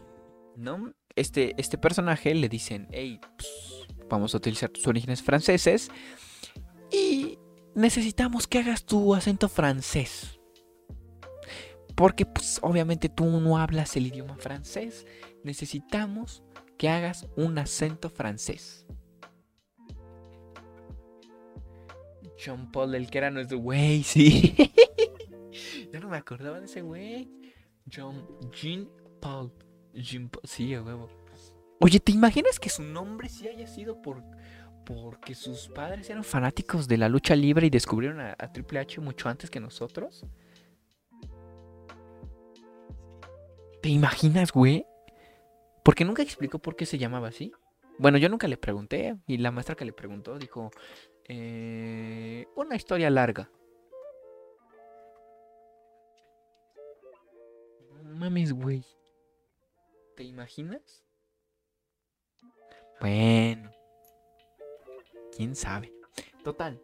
[0.55, 0.93] ¿no?
[1.15, 3.19] Este, este personaje le dicen, hey,
[4.09, 5.89] vamos a utilizar tus orígenes franceses
[6.91, 7.37] y
[7.75, 10.38] necesitamos que hagas tu acento francés.
[11.99, 15.05] Porque pues obviamente tú no hablas el idioma francés.
[15.43, 16.43] Necesitamos
[16.77, 18.87] que hagas un acento francés.
[22.41, 24.55] John Paul, el que era nuestro güey, sí.
[25.91, 27.29] ya no me acordaba de ese güey.
[27.85, 29.51] Jean Paul.
[29.93, 30.43] Jean Paul.
[30.45, 31.09] Sí, a huevo.
[31.81, 34.23] Oye, ¿te imaginas que su nombre sí haya sido por
[34.85, 39.27] porque sus padres eran fanáticos de la lucha libre y descubrieron a Triple H mucho
[39.27, 40.25] antes que nosotros?
[43.81, 44.85] ¿Te imaginas, güey?
[45.83, 47.51] Porque nunca explicó por qué se llamaba así.
[47.97, 50.71] Bueno, yo nunca le pregunté y la maestra que le preguntó dijo,
[51.27, 53.49] eh, una historia larga.
[58.03, 58.83] Mames, güey.
[60.15, 61.03] ¿Te imaginas?
[62.99, 63.71] Bueno.
[65.35, 65.93] ¿Quién sabe?
[66.43, 66.81] Total.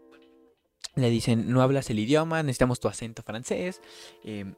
[0.95, 3.81] Le dicen, no hablas el idioma, necesitamos tu acento francés.
[4.23, 4.53] Eh,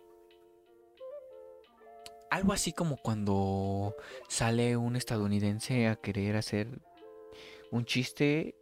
[2.30, 3.96] algo así como cuando
[4.28, 6.82] sale un estadounidense a querer hacer
[7.72, 8.56] un chiste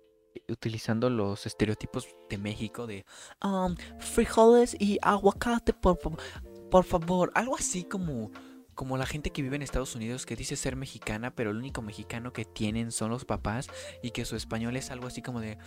[0.49, 3.05] utilizando los estereotipos de México de
[3.43, 5.97] um, frijoles y aguacate por
[6.69, 8.31] por favor, algo así como
[8.73, 11.81] como la gente que vive en Estados Unidos que dice ser mexicana, pero el único
[11.81, 13.69] mexicano que tienen son los papás
[14.03, 15.57] y que su español es algo así como de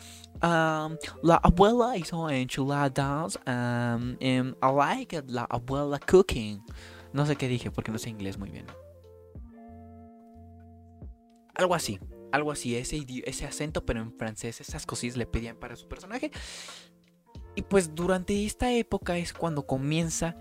[0.42, 6.62] um, la abuela hizo enchiladas um, I like la abuela cooking.
[7.12, 8.66] No sé qué dije porque no sé inglés muy bien.
[11.54, 11.98] Algo así,
[12.32, 16.30] algo así, ese, ese acento pero en francés, esas cosillas le pedían para su personaje.
[17.56, 20.36] Y pues durante esta época es cuando comienza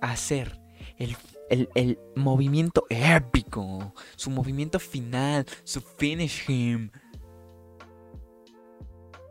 [0.00, 0.60] a hacer
[0.96, 1.16] el
[1.50, 6.90] el, movimiento épico, su movimiento final, su finish him.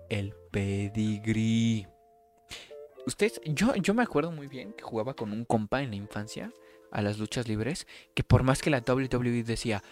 [0.09, 1.87] El pedigree.
[3.05, 6.51] Ustedes, yo, yo me acuerdo muy bien que jugaba con un compa en la infancia
[6.91, 9.83] a las luchas libres, que por más que la WWE decía,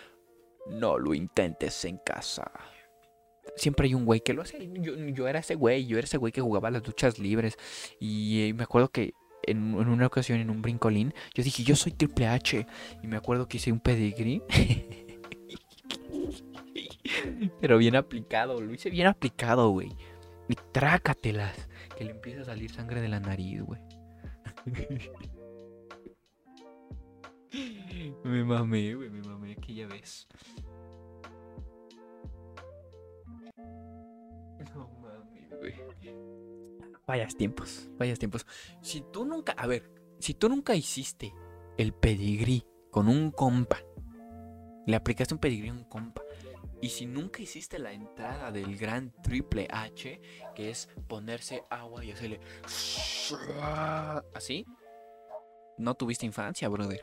[0.69, 2.51] no lo intentes en casa.
[3.55, 4.69] Siempre hay un güey que lo hace.
[4.73, 7.57] Yo, yo era ese güey, yo era ese güey que jugaba a las luchas libres.
[7.99, 12.27] Y me acuerdo que en, una ocasión en un brincolín, yo dije, yo soy Triple
[12.27, 12.67] H.
[13.01, 14.41] Y me acuerdo que hice un pedigrí.
[17.61, 19.95] Pero bien aplicado, lo hice bien aplicado, güey.
[20.49, 23.81] Y trácatelas, que le empieza a salir sangre de la nariz, güey.
[28.23, 30.27] me mamé, güey, me mamé, que ya ves.
[34.75, 35.73] No mames, güey.
[37.05, 38.45] Vayas tiempos, vayas tiempos.
[38.81, 39.89] Si tú nunca, a ver,
[40.19, 41.33] si tú nunca hiciste
[41.77, 43.79] el pedigrí con un compa,
[44.85, 46.21] le aplicaste un pedigrí a un compa,
[46.81, 50.21] y si nunca hiciste la entrada del gran triple H,
[50.53, 52.39] que es ponerse agua y hacerle
[54.33, 54.65] así,
[55.77, 57.01] no tuviste infancia, brother.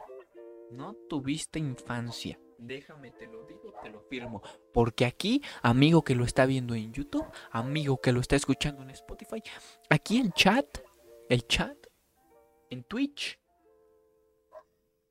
[0.71, 2.39] No tuviste infancia.
[2.59, 4.43] Déjame, te lo digo, te lo firmo.
[4.73, 8.91] Porque aquí, amigo que lo está viendo en YouTube, amigo que lo está escuchando en
[8.91, 9.43] Spotify,
[9.91, 10.79] aquí el chat,
[11.29, 11.77] el chat,
[12.71, 13.39] en Twitch,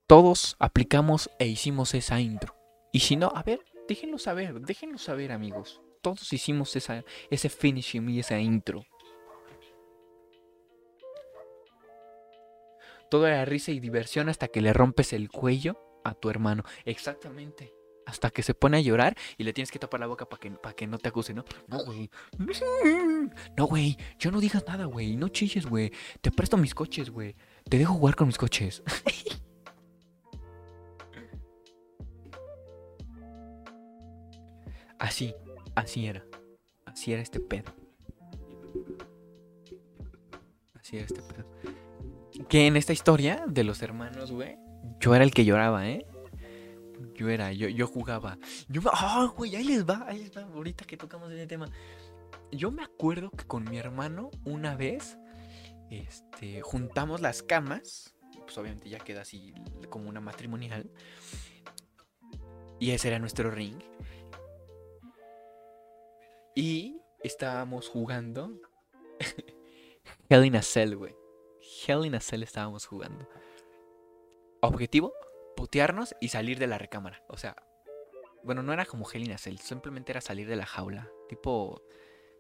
[0.08, 2.56] todos aplicamos e hicimos esa intro.
[2.92, 5.82] Y si no, a ver, déjenlo saber, déjenlo saber, amigos.
[6.02, 8.86] Todos hicimos esa, ese finishing y esa intro.
[13.14, 16.64] Todo era risa y diversión hasta que le rompes el cuello a tu hermano.
[16.84, 17.72] Exactamente.
[18.08, 20.52] Hasta que se pone a llorar y le tienes que tapar la boca para que,
[20.76, 21.46] que no te acuse, ¿no?
[21.68, 22.10] No, güey.
[23.56, 23.98] No, güey.
[24.18, 25.16] Yo no digas nada, güey.
[25.16, 25.92] No chilles, güey.
[26.22, 27.36] Te presto mis coches, güey.
[27.70, 28.82] Te dejo jugar con mis coches.
[34.98, 35.36] así,
[35.76, 36.26] así era.
[36.86, 37.72] Así era este pedo.
[40.74, 41.46] Así era este pedo.
[42.50, 44.58] Que en esta historia de los hermanos, güey,
[45.00, 46.06] yo era el que lloraba, ¿eh?
[47.16, 48.38] Yo era, yo, yo jugaba.
[48.70, 48.82] Yo.
[48.92, 49.56] ¡Ah, güey!
[49.56, 50.42] Ahí les va, ahí les va.
[50.44, 51.70] Ahorita que tocamos ese tema.
[52.52, 55.18] Yo me acuerdo que con mi hermano, una vez,
[55.90, 58.16] este, juntamos las camas.
[58.44, 59.54] Pues obviamente ya queda así
[59.90, 60.90] como una matrimonial.
[62.80, 63.78] Y ese era nuestro ring.
[66.56, 68.60] Y estábamos jugando.
[70.30, 71.16] Hell in a Cell, güey.
[71.86, 73.28] Hell in a estábamos jugando
[74.68, 75.14] objetivo,
[75.56, 77.24] putearnos y salir de la recámara.
[77.28, 77.56] O sea,
[78.44, 81.10] bueno, no era como Helena Cell, simplemente era salir de la jaula.
[81.28, 81.82] Tipo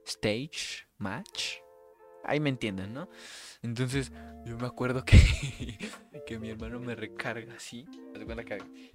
[0.06, 1.58] stage, match.
[2.23, 3.10] Ahí me entienden, ¿no?
[3.62, 4.12] Entonces,
[4.45, 5.17] yo me acuerdo que,
[6.25, 7.86] que mi hermano me recarga así.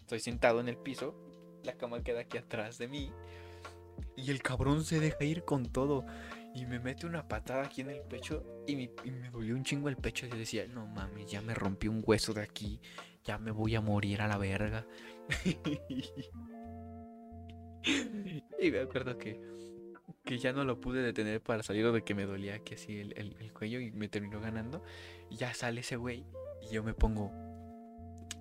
[0.01, 1.15] estoy sentado en el piso,
[1.63, 3.13] la cama queda aquí atrás de mí.
[4.17, 6.07] Y el cabrón se deja ir con todo.
[6.59, 8.65] Y me mete una patada aquí en el pecho.
[8.67, 10.27] Y me, y dolió un chingo el pecho.
[10.27, 12.81] Y decía, no mames, ya me rompí un hueso de aquí
[13.29, 14.87] ya me voy a morir a la verga.
[18.59, 19.39] y me acuerdo que,
[20.25, 23.53] que ya no lo pude detener para salir de que me dolía aquí así el,
[23.53, 24.83] cuello y me terminó ganando.
[25.29, 26.25] Y ya sale ese güey
[26.63, 27.31] y yo me pongo,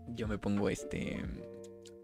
[0.08, 1.21] yo me pongo este,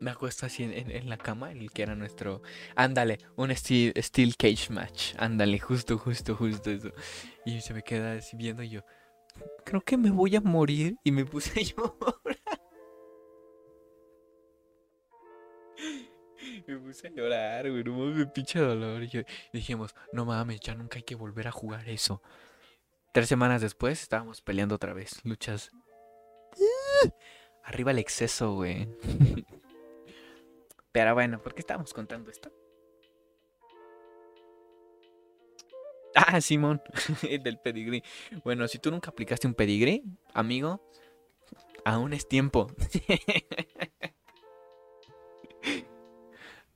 [0.04, 2.42] me acuesto así en, la cama, el que era nuestro,
[2.76, 6.92] ándale, un steel, steel cage match, ándale, justo, justo, justo eso.
[7.46, 8.82] Y se me queda así viendo y yo,
[9.64, 12.16] creo que me voy a morir y me puse a llorar.
[16.68, 17.84] me puse a llorar, güey.
[17.86, 19.04] No mames, pinche dolor.
[19.04, 22.22] Y, dijimos, no mames, ya nunca hay que volver a jugar eso.
[23.14, 25.24] Tres semanas después estábamos peleando otra vez.
[25.24, 25.72] Luchas.
[27.64, 28.90] Arriba el exceso, güey.
[30.94, 32.50] Pero bueno, ¿por qué estábamos contando esto?
[36.16, 36.82] Ah, Simón,
[37.44, 38.04] del pedigrí.
[38.46, 40.04] Bueno, si tú nunca aplicaste un pedigrí,
[40.34, 40.88] amigo,
[41.84, 42.68] aún es tiempo.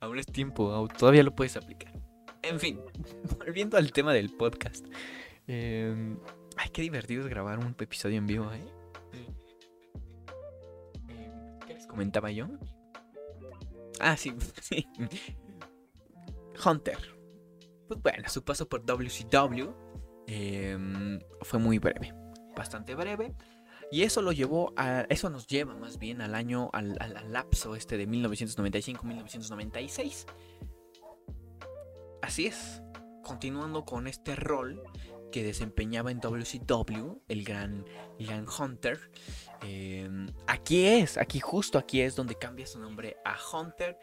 [0.00, 1.92] Aún es tiempo, todavía lo puedes aplicar.
[2.42, 2.80] En fin,
[3.38, 4.86] volviendo al tema del podcast.
[5.48, 6.16] Em,
[6.56, 8.64] ay, qué divertido es grabar un episodio en vivo, ¿eh?
[11.88, 12.46] comentaba yo.
[14.00, 14.86] Ah, sí, sí.
[16.64, 16.98] Hunter.
[17.86, 19.70] Pues bueno, su paso por WCW
[20.26, 22.14] em, fue muy breve.
[22.56, 23.34] Bastante breve.
[23.90, 25.06] Y eso lo llevó a.
[25.08, 26.68] Eso nos lleva más bien al año.
[26.72, 30.26] Al, al lapso este de 1995-1996.
[32.20, 32.82] Así es.
[33.22, 34.82] Continuando con este rol
[35.30, 37.84] que desempeñaba en WCW, el gran,
[38.18, 39.10] el Hunter.
[39.62, 40.27] Em,
[40.68, 43.98] aquí es, aquí justo aquí es donde cambia su nombre a Hunter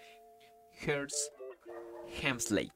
[0.82, 1.32] Hearst
[2.20, 2.72] Hemsley.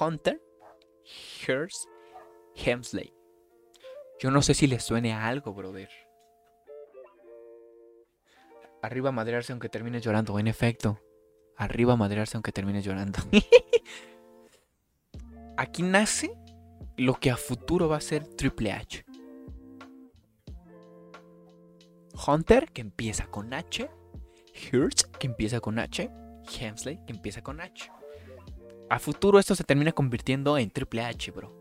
[0.00, 0.42] Hunter
[1.46, 1.84] Hearst
[2.56, 3.14] Hemsley.
[4.18, 5.88] Yo no sé si le suene a algo, brother.
[8.82, 11.00] Arriba madrearse aunque termine llorando, en efecto.
[11.56, 13.20] Arriba madrearse aunque termine llorando.
[15.56, 16.36] aquí nace
[16.96, 19.04] lo que a futuro va a ser Triple H.
[22.26, 23.90] Hunter, que empieza con H.
[24.72, 26.10] Hurts, que empieza con H.
[26.60, 27.90] Hemsley, que empieza con H.
[28.90, 31.52] A futuro esto se termina convirtiendo en Triple H, bro.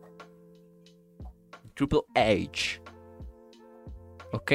[1.74, 2.82] Triple H.
[4.32, 4.52] ¿Ok?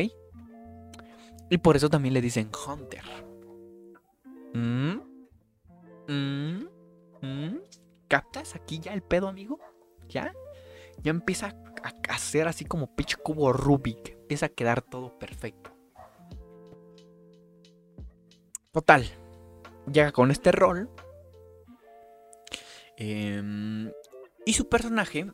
[1.51, 3.03] Y por eso también le dicen Hunter.
[4.55, 4.99] ¿Mm?
[6.09, 6.69] ¿Mm?
[7.23, 7.57] ¿Mm?
[8.07, 9.59] ¿Captas aquí ya el pedo, amigo?
[10.09, 10.33] ¿Ya?
[11.03, 14.11] Ya empieza a hacer así como pitch cubo Rubik.
[14.11, 15.78] Empieza a quedar todo perfecto.
[18.73, 19.05] Total.
[19.91, 20.91] Llega con este rol.
[22.97, 23.91] Em,
[24.45, 25.31] y su personaje.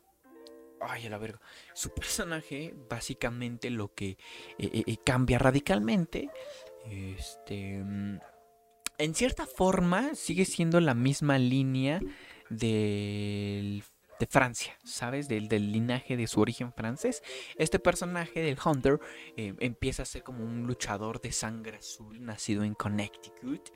[0.81, 1.41] Ay, a la verga.
[1.73, 4.17] Su personaje, básicamente, lo que eh,
[4.59, 6.31] eh, eh, cambia radicalmente.
[6.91, 7.83] Este.
[8.99, 12.01] En cierta forma, sigue siendo la misma línea
[14.19, 15.29] de Francia, ¿sabes?
[15.29, 17.23] Del, linaje de su origen francés.
[17.57, 19.01] Este personaje del Hunter
[19.37, 23.71] eh, empieza a ser como un luchador de sangre azul nacido en Connecticut.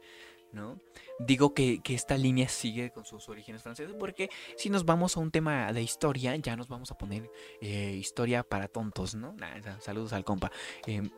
[0.52, 0.80] ¿no?
[1.18, 5.30] Digo que, esta línea sigue con sus orígenes franceses porque si nos vamos a un
[5.30, 9.36] tema de historia, ya nos vamos a poner eh, historia para tontos, ¿no?
[9.80, 10.50] saludos al compa.
[10.86, 11.10] Em,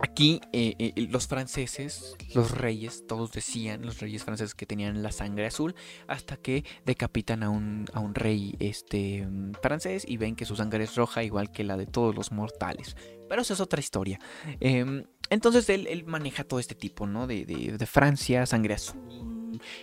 [0.00, 5.12] Aquí eh, eh, los franceses, los reyes, todos decían, los reyes franceses que tenían la
[5.12, 5.74] sangre azul,
[6.06, 9.26] hasta que decapitan a un, a un rey este,
[9.62, 12.96] francés y ven que su sangre es roja igual que la de todos los mortales.
[13.28, 14.20] Pero eso es otra historia.
[14.60, 17.26] Em, entonces él, maneja todo este tipo, ¿no?
[17.26, 19.34] De, de Francia, sangre azul,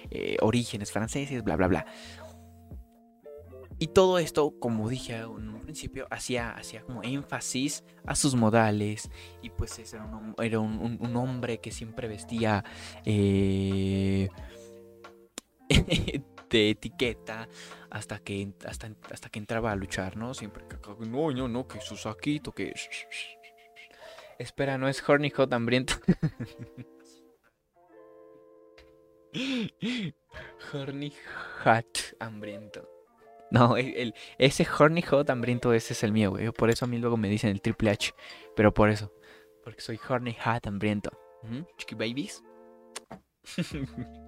[0.10, 1.86] eh, orígenes franceses, bla, bla, bla.
[3.82, 9.10] Y todo esto, como dije en un principio, hacía, hacía como énfasis a sus modales.
[9.42, 12.64] Y pues era un, era un, hombre que siempre vestía
[13.06, 14.30] eh,
[16.52, 17.50] de etiqueta
[17.90, 20.36] hasta que, hasta, hasta que entraba a luchar, ¿no?
[20.36, 22.76] Siempre que no, no, no, que su saquito, que...
[24.38, 25.96] Espera, no es Horny Hot hambriento.
[30.72, 31.14] Horny
[31.64, 32.91] Hot hambriento.
[33.54, 36.52] No, el, ese horny hot hambriento ese es el mío, güey.
[36.52, 38.14] Por eso a mí luego me dicen el Triple H.
[38.56, 39.12] Pero por eso.
[39.62, 41.12] Porque soy horny hot hambriento.
[41.78, 42.42] Chiqui babies.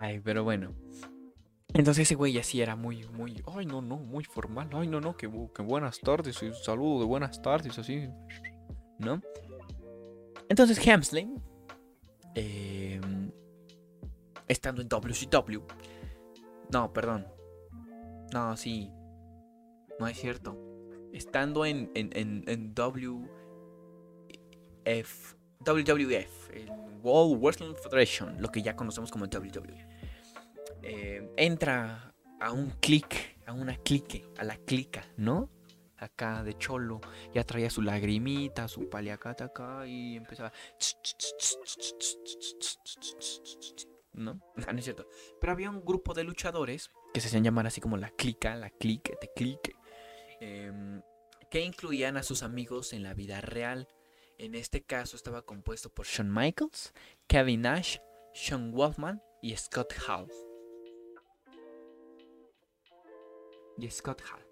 [0.00, 0.74] Ay, pero bueno.
[1.74, 5.14] Entonces ese güey así era muy, muy, ay no, no, muy formal, ay no, no,
[5.14, 8.08] que, buenas tardes, un saludo de buenas tardes, así,
[8.98, 9.20] ¿no?
[10.48, 11.28] Entonces Hamsley,
[12.34, 13.30] em,
[14.48, 15.60] estando en WCW,
[16.70, 17.26] no, perdón.
[18.32, 18.92] No, sí.
[19.98, 20.58] No es cierto.
[21.12, 23.28] Estando en, en, en, en WF,
[25.60, 26.70] WWF, el
[27.02, 29.88] World Wrestling Federation, lo que ya conocemos como WWE,
[30.82, 35.50] eh, entra a un clic, a una clique, a la clica, ¿no?
[35.96, 37.00] Acá de cholo,
[37.32, 40.52] ya traía su lagrimita, su paliacata acá y empezaba.
[44.16, 44.40] ¿No?
[44.72, 45.08] No, es cierto.
[45.40, 48.70] Pero había un grupo de luchadores que se hacían llamar así como la clica, la
[48.70, 49.74] clique, te clique,
[50.40, 51.02] em,
[51.50, 53.88] que incluían a sus amigos en la vida real.
[54.38, 56.92] En este caso estaba compuesto por Shawn Michaels,
[57.26, 57.98] Kevin Nash,
[58.34, 60.30] Sean Wolfman y Scott Hall.
[63.78, 64.46] Y Scott Hall.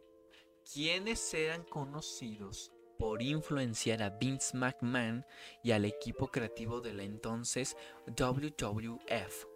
[0.72, 5.26] Quienes eran conocidos por influenciar a Vince McMahon
[5.62, 9.53] y al equipo creativo de la entonces WWF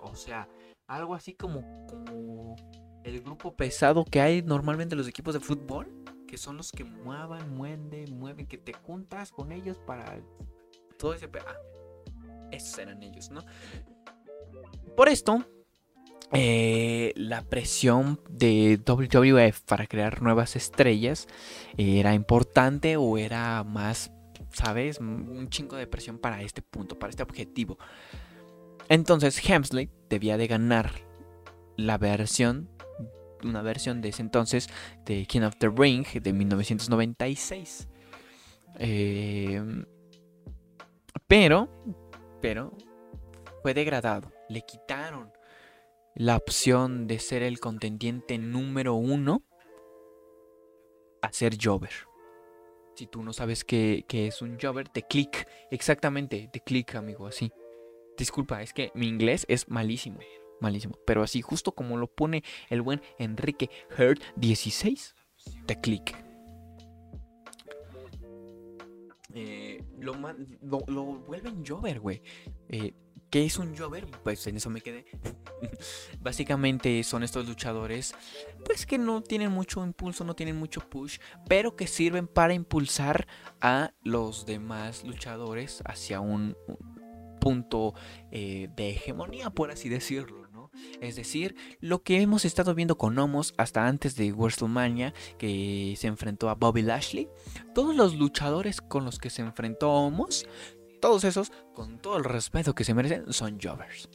[0.00, 0.48] o sea,
[0.86, 1.62] algo así como,
[3.04, 5.88] el grupo pesado que hay normalmente en los equipos de fútbol,
[6.26, 10.20] que son los que muevan, mueven, mueven, que te juntas con ellos para
[10.98, 11.28] todo ese...
[11.46, 11.56] Ah,
[12.52, 13.44] esos eran ellos, ¿no?
[14.96, 15.44] Por esto,
[16.32, 21.26] eh, la presión de WWF para crear nuevas estrellas
[21.76, 24.12] era importante o era más,
[24.52, 24.98] ¿sabes?
[24.98, 27.78] Un chingo de presión para este punto, para este objetivo.
[28.90, 30.90] Entonces Hemsley debía de ganar
[31.76, 32.68] la versión,
[33.44, 34.68] una versión de ese entonces
[35.04, 37.88] de King of the Ring de 1996.
[38.80, 39.84] Em,
[41.28, 41.68] pero,
[42.42, 42.76] pero,
[43.62, 44.32] fue degradado.
[44.48, 45.32] Le quitaron
[46.16, 49.44] la opción de ser el contendiente número uno
[51.22, 51.92] a ser Jover.
[52.96, 55.46] Si tú no sabes qué, es un Jover, te clic.
[55.70, 57.52] Exactamente, te clic, amigo, así.
[58.20, 60.18] Disculpa, es que mi inglés es malísimo.
[60.60, 60.94] Malísimo.
[61.06, 65.14] Pero así, justo como lo pone el buen Enrique Hurt 16,
[65.64, 66.14] te clic.
[69.32, 70.12] Eh, lo,
[70.86, 72.20] lo, vuelven Jover, güey.
[72.68, 72.92] Eh,
[73.30, 74.06] ¿Qué es un Jover?
[74.22, 75.06] Pues en eso me quedé.
[76.20, 78.14] Básicamente son estos luchadores,
[78.66, 81.18] pues que no tienen mucho impulso, no tienen mucho push,
[81.48, 83.26] pero que sirven para impulsar
[83.62, 86.54] a los demás luchadores hacia un,
[87.40, 87.94] punto
[88.30, 90.46] eh, de hegemonía, por así decirlo.
[90.52, 90.70] ¿no?
[91.00, 96.06] Es decir, lo que hemos estado viendo con Homos hasta antes de WrestleMania, que se
[96.06, 97.28] enfrentó a Bobby Lashley,
[97.74, 100.46] todos los luchadores con los que se enfrentó Homos
[101.00, 104.08] todos esos, con todo el respeto que se merecen, son Jovers.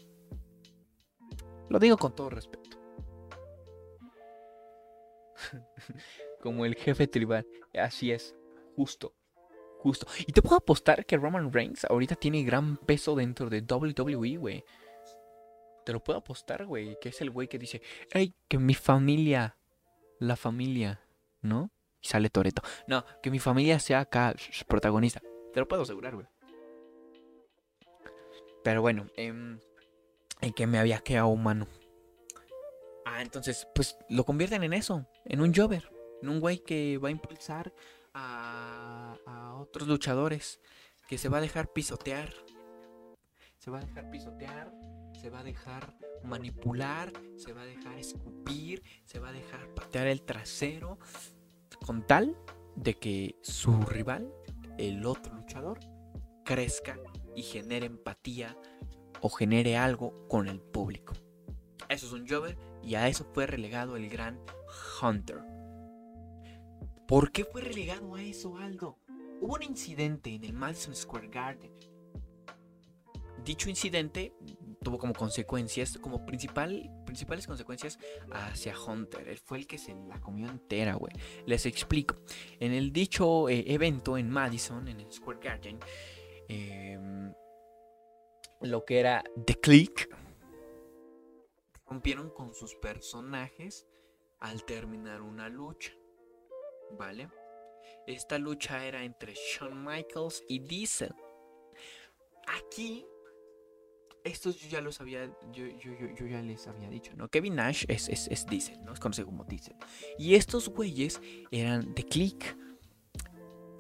[1.69, 2.78] Lo digo con todo respeto.
[6.41, 7.47] Como el jefe tribal.
[7.73, 8.36] Así es.
[8.76, 9.15] Justo.
[9.86, 10.07] Justo.
[10.25, 14.65] Y te puedo apostar que Roman Reigns ahorita tiene gran peso dentro de WWE, güey.
[15.86, 16.97] Te lo puedo apostar, güey.
[16.99, 19.55] Que es el güey que dice, hey, que mi familia,
[20.17, 21.01] la familia,
[21.43, 21.69] ¿no?
[22.01, 22.63] Y sale Toreto.
[22.88, 24.33] No, que mi familia sea acá
[24.65, 25.21] protagonista.
[25.53, 26.25] Te lo puedo asegurar, güey.
[28.63, 29.59] Pero bueno, em,
[30.41, 31.67] en que me había quedado humano.
[33.05, 35.88] Ah, entonces, pues lo convierten en eso, en un Jover,
[36.23, 37.71] en un güey que va a impulsar
[38.15, 38.84] a
[39.66, 40.59] otros luchadores,
[41.07, 42.34] que se va a dejar pisotear.
[43.57, 44.72] Se va a dejar pisotear,
[45.20, 50.07] se va a dejar manipular, se va a dejar escupir, se va a dejar patear
[50.07, 50.99] el trasero,
[51.86, 52.38] con tal
[52.76, 54.32] de que su rival,
[54.78, 55.80] el otro luchador,
[56.43, 56.99] crezca
[57.36, 58.57] y genere empatía
[59.22, 61.13] o genere algo con el público.
[61.89, 64.39] Eso es un Jover y a eso fue relegado el gran
[65.01, 65.41] Hunter.
[67.07, 68.97] ¿Por qué fue relegado a eso, Aldo?
[69.41, 71.71] Hubo un incidente en el Madison Square Garden.
[73.43, 74.33] Dicho incidente
[74.81, 77.99] tuvo como consecuencias, como principal, principales consecuencias
[78.31, 79.27] hacia Hunter.
[79.27, 81.13] Él fue el que se la comió entera, güey.
[81.45, 82.15] Les explico.
[82.59, 85.79] En el dicho eh, evento en Madison, en el Square Garden,
[86.47, 87.33] Em,
[88.61, 90.09] lo que era The Click.
[91.88, 93.88] Rompieron con sus personajes
[94.39, 95.91] al terminar una lucha.
[96.97, 97.29] ¿Vale?
[98.08, 101.14] Esta lucha era entre Shawn Michaels y Diesel.
[102.47, 103.06] Aquí,
[104.24, 105.66] estos yo ya los había, yo,
[106.28, 107.30] ya les había dicho, ¿no?
[107.30, 108.93] Kevin Nash es, es, Diesel, ¿no?
[108.93, 109.76] Es conocido como Diesel.
[110.20, 111.20] Y estos güeyes
[111.51, 112.56] eran The Click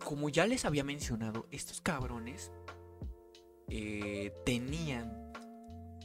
[0.05, 2.51] como ya les había mencionado, estos cabrones
[3.69, 5.33] eh, tenían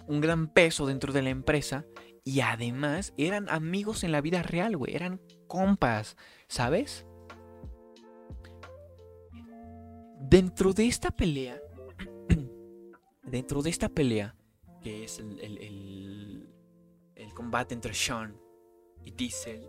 [0.09, 1.85] un gran peso dentro de la empresa
[2.25, 4.97] y además eran amigos en la vida real, güey.
[4.97, 6.17] Eran compas,
[6.49, 7.07] ¿sabes?
[10.21, 11.61] Dentro de esta pelea,
[13.23, 14.37] dentro de esta pelea,
[14.83, 16.47] que es el,
[17.35, 18.39] combate entre Sean
[19.03, 19.67] y Diesel,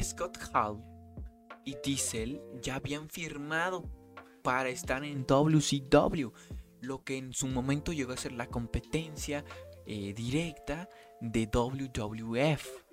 [0.00, 0.80] Scott Hall
[1.64, 3.90] y Diesel ya habían firmado
[4.44, 6.28] para estar en WCW,
[6.80, 9.44] lo que en su momento llegó a ser la competencia
[9.86, 10.88] eh, directa
[11.20, 12.84] de WWF.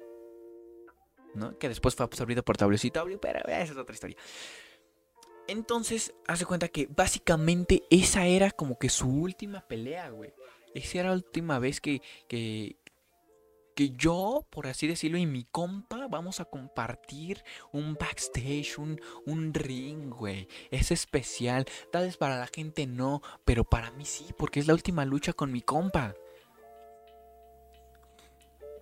[1.36, 1.58] ¿no?
[1.60, 4.18] Que después fue absorbido por WCW, pero esa es otra historia.
[5.52, 10.34] Entonces, hace cuenta que básicamente esa era como que su última pelea, güey.
[10.74, 12.78] Esa era la última vez que, que,
[13.76, 17.43] que yo, por así decirlo, y mi compa vamos a compartir
[17.74, 20.47] un backstage, un, un ring, güey.
[20.70, 21.66] Es especial.
[21.91, 25.34] Tal vez para la gente no, pero para mí sí, porque es la última lucha
[25.34, 26.16] con mi compa.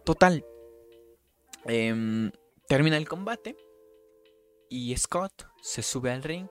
[0.05, 0.45] Total.
[1.65, 2.31] Em,
[2.67, 3.57] termina el combate
[4.69, 6.47] y Scott se sube al ring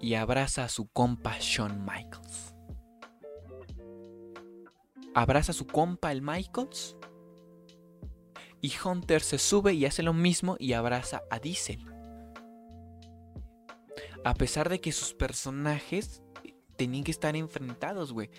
[0.00, 2.54] y abraza a su compa Shawn Michaels.
[5.14, 6.96] Abraza a su compa el Michaels
[8.60, 11.84] y Hunter se sube y hace lo mismo y abraza a Diesel.
[14.24, 16.22] A pesar de que sus personajes
[16.76, 18.30] tenían que estar enfrentados, güey.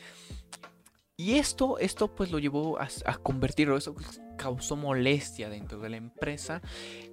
[1.15, 3.77] Y esto, esto pues lo llevó a, convertirlo.
[3.77, 3.95] Eso
[4.37, 6.61] causó molestia dentro de la empresa.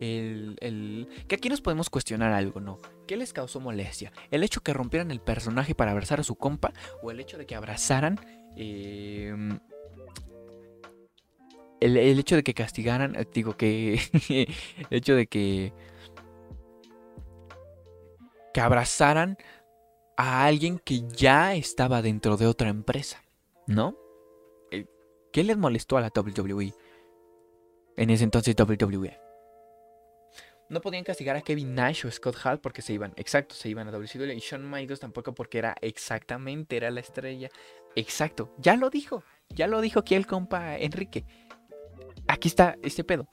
[0.01, 2.79] El, el- Que aquí nos podemos cuestionar algo, ¿no?
[3.07, 4.13] ¿Qué les causó molestia?
[4.31, 6.73] ¿El hecho que rompieran el personaje para abrazar a su compa?
[7.03, 8.21] ¿O el hecho de que abrazaran...
[8.57, 9.35] eh,
[11.81, 14.01] el, el hecho de que castigaran, eh, digo que...
[14.91, 15.73] el hecho de que...
[18.55, 19.37] Que abrazaran
[20.17, 23.23] a alguien que ya estaba dentro de otra empresa,
[23.67, 23.97] ¿no?
[24.71, 24.87] Eh,
[25.33, 26.73] ¿Qué les molestó a la WWE?
[27.97, 29.19] En ese entonces WWE.
[30.69, 33.87] No podían castigar a Kevin Nash o Scott Hall porque se iban, exacto, se iban
[33.87, 34.33] a WCW.
[34.33, 37.51] Y Shawn Michaels tampoco porque era exactamente, era la estrella.
[37.95, 41.27] Exacto, ya lo dijo, ya lo dijo aquí el compa Enrique.
[42.27, 43.29] Aquí está este pedo.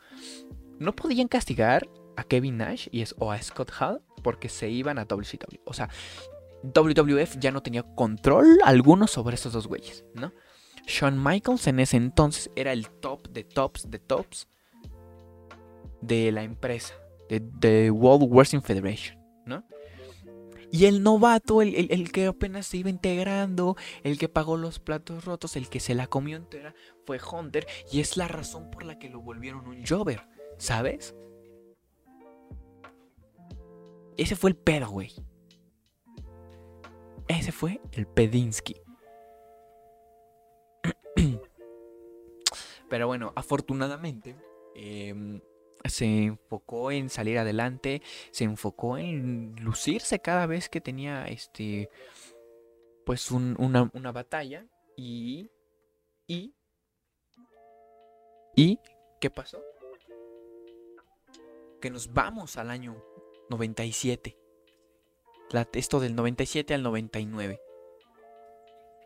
[0.77, 4.99] No podían castigar a Kevin Nash y es, o a Scott Hall porque se iban
[4.99, 5.61] a WCW.
[5.65, 5.89] O sea,
[6.63, 10.33] WWF ya no tenía control alguno sobre estos dos güeyes, ¿no?
[10.87, 14.47] Shawn Michaels en ese entonces era el top de tops de tops
[16.01, 16.93] de la empresa,
[17.29, 19.63] de, de World Wrestling Federation, ¿no?
[20.71, 24.79] Y el novato, el, el- el que apenas se iba integrando, el que pagó los
[24.79, 26.73] platos rotos, el que se la comió entera,
[27.05, 27.67] fue Hunter.
[27.91, 30.25] Y es la razón por la que lo volvieron un Jover,
[30.57, 31.13] ¿sabes?
[34.17, 35.11] Ese fue el pedo, güey.
[37.27, 38.75] Ese fue el Pedinsky.
[42.91, 44.35] Pero bueno, afortunadamente
[44.75, 45.39] em,
[45.85, 51.89] se enfocó en salir adelante, se enfocó en lucirse cada vez que tenía este,
[53.05, 54.67] pues un- una, una batalla
[54.97, 55.49] y,
[56.27, 56.53] y,
[58.57, 58.77] y,
[59.21, 59.63] ¿qué pasó?
[61.79, 63.01] Que nos vamos al año
[63.49, 64.37] 97.
[65.51, 67.61] La- esto del 97 al 99.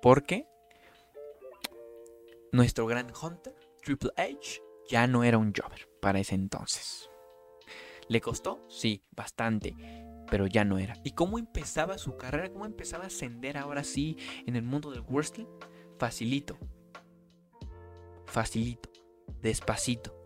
[0.02, 0.48] Porque
[2.52, 3.56] nuestro gran Hunter,
[3.86, 7.08] Triple H, ya no era un Jobber para ese entonces.
[8.08, 8.66] ¿Le costó?
[8.68, 9.76] Sí, bastante.
[10.28, 10.96] Pero ya no era.
[11.04, 12.52] ¿Y cómo empezaba su carrera?
[12.52, 14.18] ¿Cómo empezaba a ascender ahora sí
[14.48, 15.46] en el mundo del wrestling?
[16.00, 16.58] Facilito.
[18.26, 18.90] Facilito.
[19.44, 20.26] Despacito.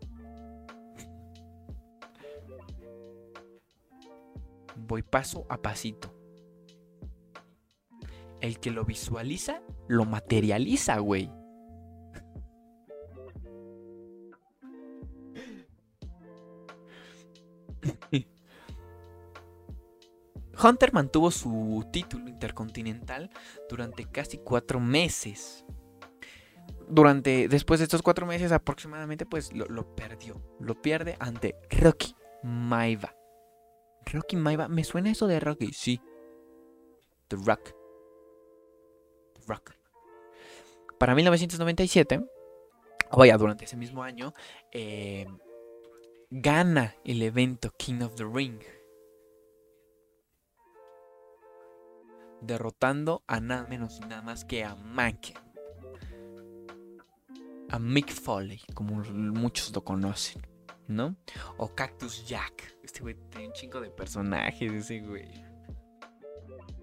[4.77, 6.15] Voy paso a pasito.
[8.39, 11.29] El que lo visualiza, lo materializa, güey.
[20.61, 23.29] Hunter mantuvo su título intercontinental
[23.69, 25.65] durante casi cuatro meses.
[26.87, 30.41] Durante, después de estos cuatro meses aproximadamente, pues lo, perdió.
[30.59, 33.15] Lo pierde ante Rocky Maiva.
[34.05, 35.71] Rocky Maiva, ¿me suena eso de Rocky?
[35.71, 36.01] Sí.
[37.27, 37.75] The Rock.
[39.35, 39.75] The Rock.
[40.97, 42.25] Para 1997,
[43.11, 44.33] o vaya, durante ese mismo año,
[44.71, 45.27] eh,
[46.29, 48.59] gana el evento King of the Ring.
[52.41, 55.37] Derrotando a nada menos y nada más que a Mankin.
[57.69, 60.41] A Mick Foley, como muchos lo conocen,
[60.87, 61.15] ¿no?
[61.57, 62.77] O Cactus Jack.
[62.83, 65.27] Este güey tiene un chingo de personajes, ese güey.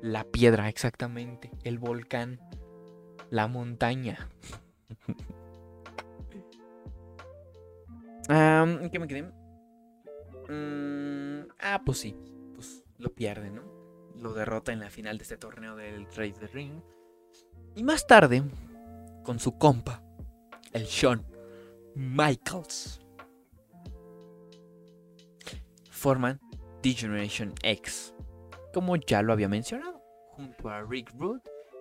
[0.00, 1.50] La piedra, exactamente.
[1.64, 2.40] El volcán.
[3.30, 4.28] La montaña.
[8.28, 9.22] ¿en ¿Qué me quedé?
[10.48, 12.16] Mm, ah, pues sí.
[12.54, 13.75] Pues lo pierde, ¿no?
[14.20, 16.80] Lo derrota en la final de este torneo del Rey de Ring.
[17.74, 18.42] Y más tarde,
[19.24, 20.02] con su compa,
[20.72, 21.24] el Shawn
[21.94, 23.00] Michaels,
[25.90, 26.40] forman
[26.82, 28.14] The Generation X,
[28.72, 30.00] como ya lo había mencionado,
[30.32, 31.40] junto a Rick Rude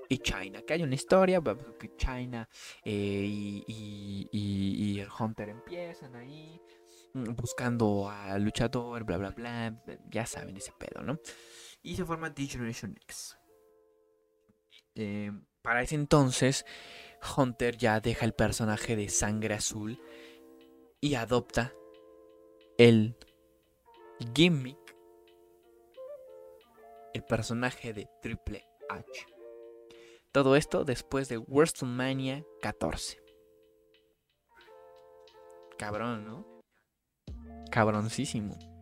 [0.10, 0.62] y China.
[0.66, 1.42] Que hay una historia,
[1.80, 2.48] que China
[2.84, 2.92] eh,
[3.28, 6.60] y, y- y- y el Hunter empiezan ahí
[7.14, 9.84] mm, buscando al luchador, bla, bla, bla.
[10.10, 11.20] Ya saben ese pedo, ¿no?
[11.86, 13.38] Y se forma The Generation X.
[14.96, 15.32] Eh,
[15.62, 16.66] para ese entonces,
[17.38, 20.02] Hunter ya deja el personaje de sangre azul
[21.00, 21.76] y adopta
[22.80, 23.16] el
[24.34, 24.98] gimmick,
[27.14, 29.28] el personaje de Triple H.
[30.32, 33.22] Todo esto después de WrestleMania 14.
[35.78, 36.64] Cabrón, ¿no?
[37.70, 38.75] Cabroncísimo.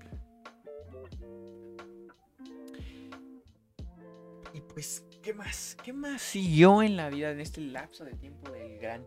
[4.74, 5.78] Pues, ¿qué más?
[5.84, 9.06] ¿Qué más siguió en la vida en este lapso de tiempo del gran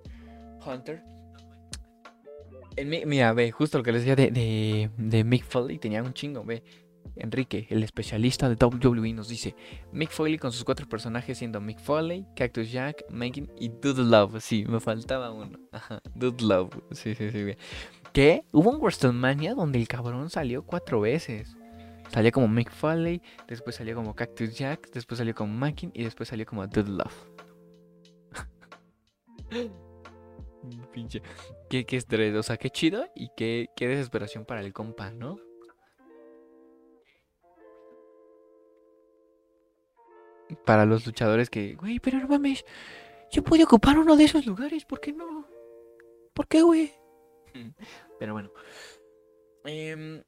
[0.64, 1.02] Hunter?
[2.76, 6.02] En mi- mira, ve, justo lo que les decía de, de, de Mick Foley, tenía
[6.02, 6.62] un chingo, ve.
[7.18, 9.54] Enrique, el especialista de WWE, nos dice
[9.90, 14.38] Mick Foley con sus cuatro personajes siendo Mick Foley, Cactus Jack, Megan y Dude Love.
[14.42, 15.58] Sí, me faltaba uno.
[15.72, 16.74] Ajá, Dude Love.
[16.90, 17.42] Sí, sí, sí.
[17.44, 17.56] bien.
[18.12, 18.44] ¿Qué?
[18.52, 21.55] Hubo un WrestleMania donde el cabrón salió cuatro veces.
[22.08, 26.28] Salía como Mick Foley, después salió como Cactus Jack, después salió como Mackin y después
[26.28, 27.30] salió como Dude Love.
[30.92, 31.22] Pinche.
[31.70, 35.38] Qué, qué estrés, o sea, qué chido y qué, qué desesperación para el compa, ¿no?
[40.64, 42.64] Para los luchadores que, güey, pero no mames,
[43.30, 45.46] yo puedo ocupar uno de esos lugares, ¿por qué no?
[46.32, 46.92] ¿Por qué, güey?
[48.18, 48.50] Pero bueno.
[49.64, 50.22] Em,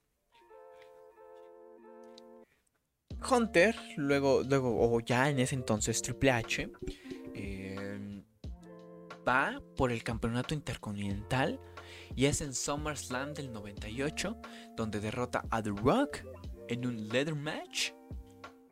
[3.31, 6.71] Hunter, luego, luego, o ya en ese entonces Triple H,
[7.35, 8.23] em,
[9.27, 11.61] va por el campeonato intercontinental
[12.15, 14.37] y es en SummerSlam del 98
[14.77, 16.25] donde derrota a The Rock
[16.69, 17.93] en un leather match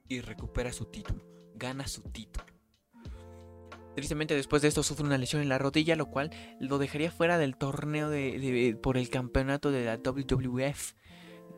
[0.08, 1.24] y recupera su título,
[1.54, 2.46] gana su título.
[3.96, 6.30] Tristemente después de esto sufre una lesión en la rodilla, lo cual
[6.60, 10.92] lo dejaría fuera del torneo de, por el campeonato de la WWF,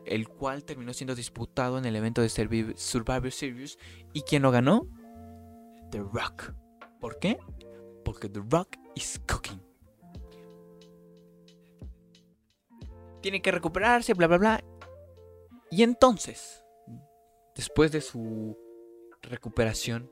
[0.09, 3.77] el cual terminó siendo disputado en el evento de Survivor Series.
[4.13, 4.87] ¿Y quién lo ganó?
[5.91, 6.53] The Rock.
[6.99, 7.39] ¿Por qué?
[8.03, 9.61] Porque The Rock is cooking.
[13.21, 14.63] Tiene que recuperarse, bla, bla, bla.
[15.71, 16.63] Y entonces,
[17.55, 18.57] después de su
[19.21, 20.11] recuperación,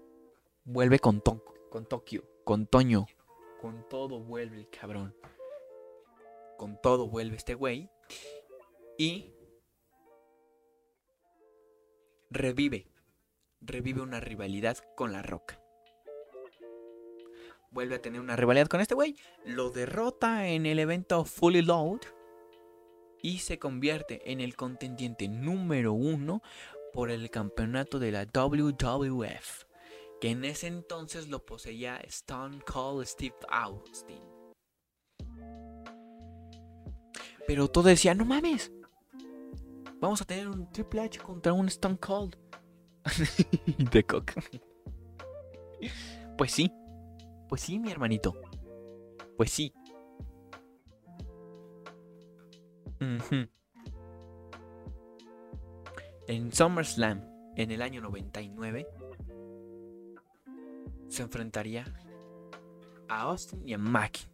[0.64, 3.06] vuelve con Tonko con Tokio, con Toño,
[3.62, 5.16] con todo vuelve el cabrón.
[6.58, 7.90] Con todo vuelve este güey.
[8.98, 9.34] Y
[12.30, 12.88] revive,
[13.62, 15.62] revive una rivalidad con la roca.
[17.72, 19.16] Vuelve a tener una rivalidad con este güey.
[19.46, 22.02] Lo derrota en el evento Fully Load.
[23.22, 26.42] Y se convierte en el contendiente número uno
[26.94, 29.68] por el campeonato de la WWF
[30.20, 34.22] que en ese entonces lo poseía Stone Cold Steve Austin.
[37.46, 38.72] Pero todo decía, no mames,
[40.00, 42.36] vamos a tener un Triple H contra un Stone Cold.
[43.92, 44.34] de coca.
[46.38, 46.72] Pues sí,
[47.48, 48.34] pues sí, mi hermanito.
[49.38, 49.74] Pues sí.
[56.28, 57.24] En SummerSlam,
[57.56, 58.88] en el año 99,
[61.08, 61.86] se enfrentaría
[63.08, 64.28] a Austin y a Mackie.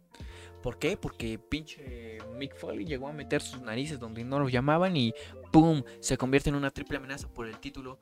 [0.62, 0.96] ¿Por qué?
[0.96, 5.12] Porque pinche Mick Foley llegó a meter sus narices donde no los llamaban y
[5.54, 5.84] ¡pum!
[6.00, 8.00] Se convierte en una triple amenaza por el título.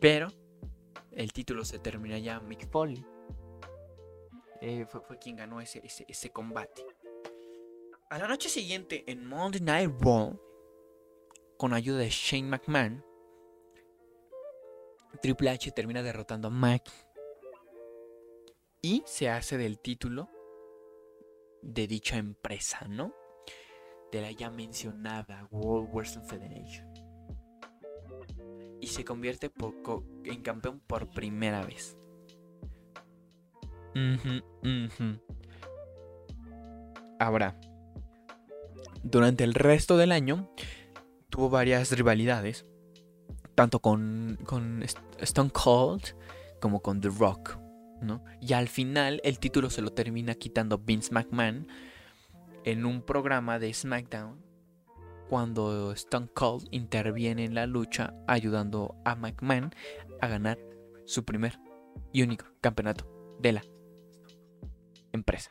[0.00, 0.28] Pero
[1.10, 3.04] el título se termina ya Mick Foley.
[4.60, 6.86] Eh, fue, quien ganó ese, ese, combate.
[8.10, 10.40] A la noche siguiente, en Monday Night Raw,
[11.58, 13.04] con ayuda de Shane McMahon,
[15.20, 16.92] Triple H termina derrotando a Mackie
[18.80, 20.30] y se hace del título
[21.62, 23.19] de dicha empresa, ¿no?
[24.12, 26.86] De la ya mencionada World Wrestling Federation.
[28.80, 29.52] Y se convierte
[30.24, 31.96] en campeón por primera vez.
[37.18, 37.58] Ahora,
[39.02, 40.50] durante el resto del año
[41.28, 42.66] tuvo varias rivalidades,
[43.54, 44.82] tanto con, con
[45.18, 46.02] Stone Cold
[46.60, 47.58] como con The Rock.
[48.40, 51.66] Y al final el título se lo termina quitando Vince McMahon
[52.64, 54.42] en un programa de SmackDown
[55.28, 59.72] cuando Stone Cold interviene en la lucha ayudando a McMahon
[60.20, 60.58] a ganar
[61.04, 61.58] su primer
[62.12, 63.06] y único campeonato
[63.38, 63.62] de la
[65.12, 65.50] empresa.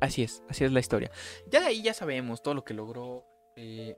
[0.00, 1.10] Así es, así es la historia.
[1.50, 3.24] Ya de ahí ya sabemos todo lo que logró
[3.56, 3.96] eh,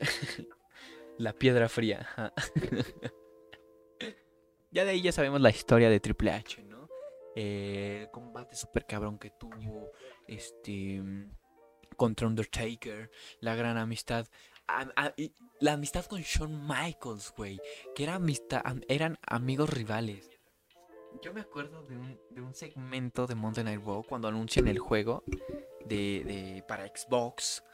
[1.18, 2.08] la piedra fría.
[4.70, 6.88] Ya de ahí ya sabemos la historia de Triple H, ¿no?
[7.34, 9.90] Eh, el combate super cabrón que tuvo
[10.28, 11.02] este
[11.96, 13.10] contra Undertaker,
[13.40, 14.26] la gran amistad,
[15.60, 17.60] la amistad con Shawn Michaels, güey,
[17.94, 20.30] que era amistad, eran amigos rivales.
[21.22, 24.78] Yo me acuerdo de un, de un segmento de Monday Night Raw cuando anuncian el
[24.78, 25.24] juego
[25.86, 27.64] de, de para Xbox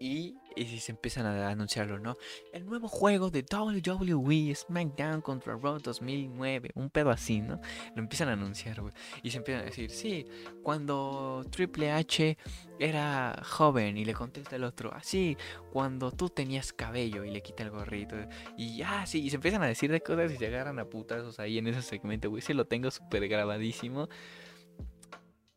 [0.00, 2.16] y, y se empiezan a anunciarlo, ¿no?
[2.54, 7.60] El nuevo juego de WWE SmackDown contra Raw 2009, un pedo así, ¿no?
[7.94, 8.94] Lo empiezan a anunciar, güey.
[9.22, 10.26] Y se empiezan a decir, sí,
[10.62, 12.38] cuando Triple H
[12.78, 15.36] era joven y le contesta el otro, así,
[15.70, 18.16] cuando tú tenías cabello y le quita el gorrito.
[18.56, 21.38] Y ah, sí, y se empiezan a decir de cosas y se agarran a putazos
[21.38, 22.40] ahí en ese segmento, güey.
[22.40, 24.08] Sí, lo tengo súper grabadísimo.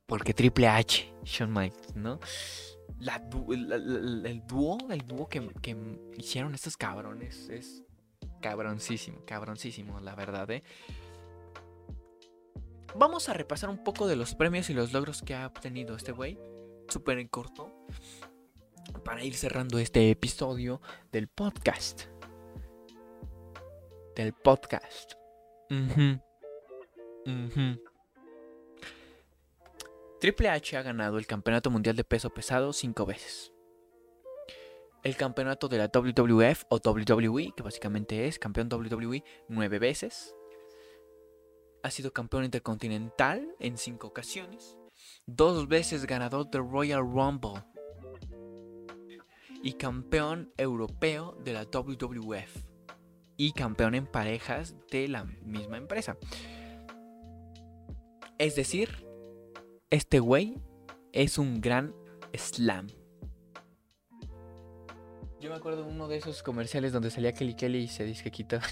[0.06, 2.20] Porque Triple H, Shawn Michaels, ¿no?
[3.08, 5.78] El dúo, el dúo que,
[6.18, 7.84] hicieron estos cabrones es
[8.42, 10.64] cabroncísimo, cabroncísimo, la verdad, ¿eh?
[12.96, 16.12] Vamos a repasar un poco de los premios y los logros que ha obtenido este
[16.12, 16.38] güey.
[16.90, 17.72] súper en corto
[19.04, 20.82] para ir cerrando este episodio
[21.12, 22.04] del podcast.
[24.16, 25.14] Del podcast.
[30.24, 33.52] Triple H ha ganado el Campeonato Mundial de Peso Pesado cinco veces.
[35.04, 40.34] El campeonato de la WWF o WWE, que básicamente es campeón WWE nueve veces.
[41.84, 44.78] Ha sido campeón intercontinental en cinco ocasiones.
[45.26, 47.62] Dos veces ganador del Royal Rumble.
[49.62, 52.64] Y campeón europeo de la WWF.
[53.36, 56.16] Y campeón en parejas de la misma empresa.
[58.38, 59.12] Es decir,
[59.94, 60.58] este güey
[61.12, 61.94] es un gran
[62.34, 62.88] slam.
[65.40, 68.24] Yo me acuerdo de uno de esos comerciales donde salía Kelly Kelly y se dice
[68.24, 68.62] que quita.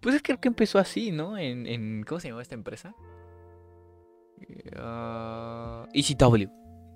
[0.00, 1.38] Pues es que creo que empezó así, ¿no?
[1.38, 2.92] En, ¿Cómo se llamaba esta empresa?
[4.76, 6.50] Uh, ECW.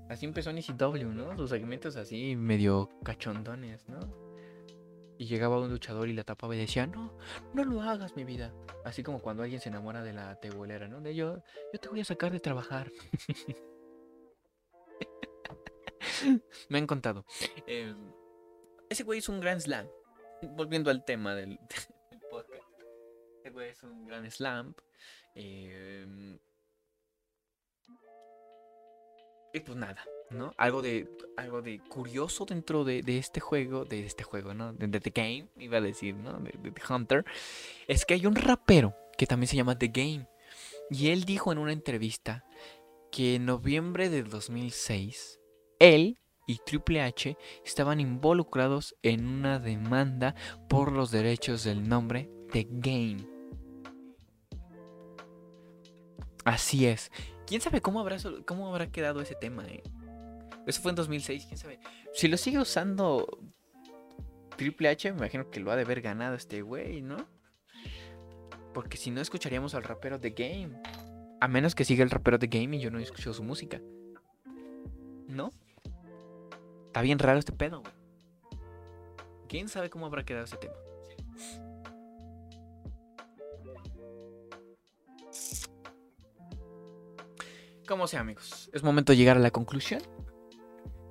[0.08, 1.36] Así empezó en ECW, ¿no?
[1.36, 4.25] Sus segmentos así medio cachondones, ¿no?
[5.18, 7.16] Y llegaba un luchador y la tapaba y decía, no,
[7.54, 8.52] no lo hagas, mi vida.
[8.84, 11.00] Así como cuando alguien se enamora de la tebolera, ¿no?
[11.00, 11.42] De yo,
[11.72, 12.90] yo te voy a sacar de trabajar.
[16.68, 17.24] Me han contado.
[17.66, 18.12] Em,
[18.88, 19.88] ese güey es un gran slam.
[20.42, 21.58] Volviendo al tema del,
[22.30, 22.68] podcast.
[23.40, 24.74] Ese güey es un gran slam.
[25.34, 26.38] Em,
[29.52, 30.04] y pues nada.
[30.30, 30.52] ¿No?
[30.56, 34.72] Algo de, algo de curioso dentro de, este juego, de este juego, ¿no?
[34.72, 36.38] De, The Game, iba a decir, ¿no?
[36.38, 37.24] De, The Hunter.
[37.86, 40.28] Es que hay un rapero que también se llama The Game.
[40.90, 42.44] Y él dijo en una entrevista
[43.10, 45.40] que en noviembre de 2006,
[45.78, 50.34] él y Triple H estaban involucrados en una demanda
[50.68, 53.26] por los derechos del nombre The Game.
[56.44, 57.10] Así es.
[57.46, 59.66] ¿Quién sabe cómo habrá, cómo habrá quedado ese tema?
[59.66, 59.82] Eh?
[60.66, 61.78] Eso fue en 2006, quién sabe.
[62.12, 63.38] Si lo sigue usando
[64.56, 67.28] Triple H, me imagino que lo ha de haber ganado este güey, ¿no?
[68.74, 70.82] Porque si no, escucharíamos al rapero The Game.
[71.40, 73.80] A menos que siga el rapero The Game y yo no he escuchado su música.
[75.28, 75.50] ¿No?
[76.86, 77.92] Está bien raro este pedo, güey.
[79.48, 80.74] ¿Quién sabe cómo habrá quedado ese tema?
[87.86, 88.68] Como sea, amigos.
[88.72, 90.02] Es momento de llegar a la conclusión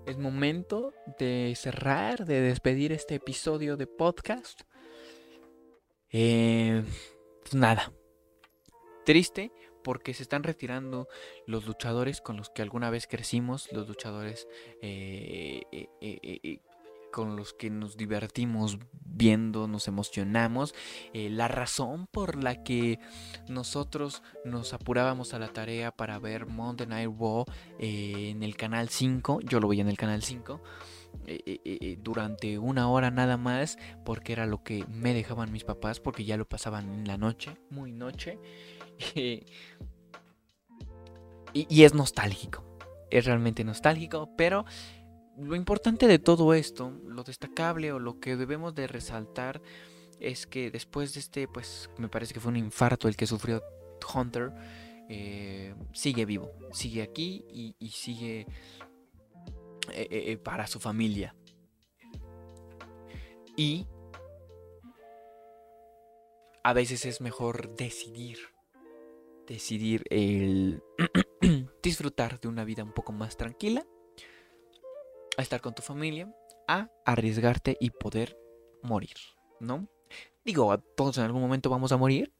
[0.06, 4.62] es momento de cerrar, de despedir este episodio de podcast.
[6.12, 6.84] Eh,
[7.42, 7.92] pues nada.
[9.06, 9.52] Triste
[9.84, 11.08] porque se están retirando
[11.46, 14.48] los luchadores con los que alguna vez crecimos, los luchadores
[14.82, 16.60] eh, eh,
[17.16, 20.76] con los que nos divertimos viendo, nos emocionamos,
[21.14, 23.00] eh, la razón por la que
[23.48, 27.46] nosotros nos apurábamos a la tarea para ver Monday Night Raw
[27.80, 30.62] eh, en el canal 5, yo lo veía en el canal 5,
[31.28, 36.26] eh, durante una hora nada más, porque era lo que me dejaban mis papás, porque
[36.26, 38.40] ya lo pasaban en la noche, muy noche,
[41.54, 42.66] y es nostálgico,
[43.10, 44.66] es realmente nostálgico, pero
[45.38, 49.62] lo importante de todo esto, lo destacable o lo que debemos de resaltar
[50.20, 53.62] es que después de este, pues me parece que fue un infarto el que sufrió
[54.14, 54.54] Hunter,
[55.10, 58.48] eh, sigue vivo, sigue aquí y, sigue
[59.92, 61.36] eh, eh, para su familia.
[63.58, 63.88] Y
[66.64, 68.38] a veces es mejor decidir,
[69.48, 70.82] decidir el
[71.84, 73.86] disfrutar de una vida un poco más tranquila
[75.38, 76.34] a estar con tu familia,
[76.68, 78.38] a arriesgarte y poder
[78.82, 79.16] morir,
[79.60, 79.88] ¿no?
[80.44, 82.34] Digo, todos en algún momento vamos a morir,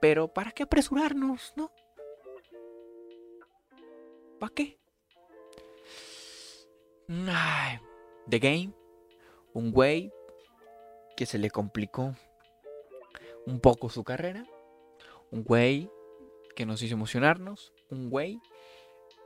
[0.00, 1.72] pero ¿para qué apresurarnos, no?
[4.38, 4.78] ¿Para qué?
[7.08, 7.78] Ay,
[8.28, 8.72] The Game,
[9.54, 10.12] un güey
[11.16, 12.14] que se le complicó
[13.46, 14.46] un poco su carrera,
[15.30, 15.90] un güey
[16.54, 18.40] que nos hizo emocionarnos, un güey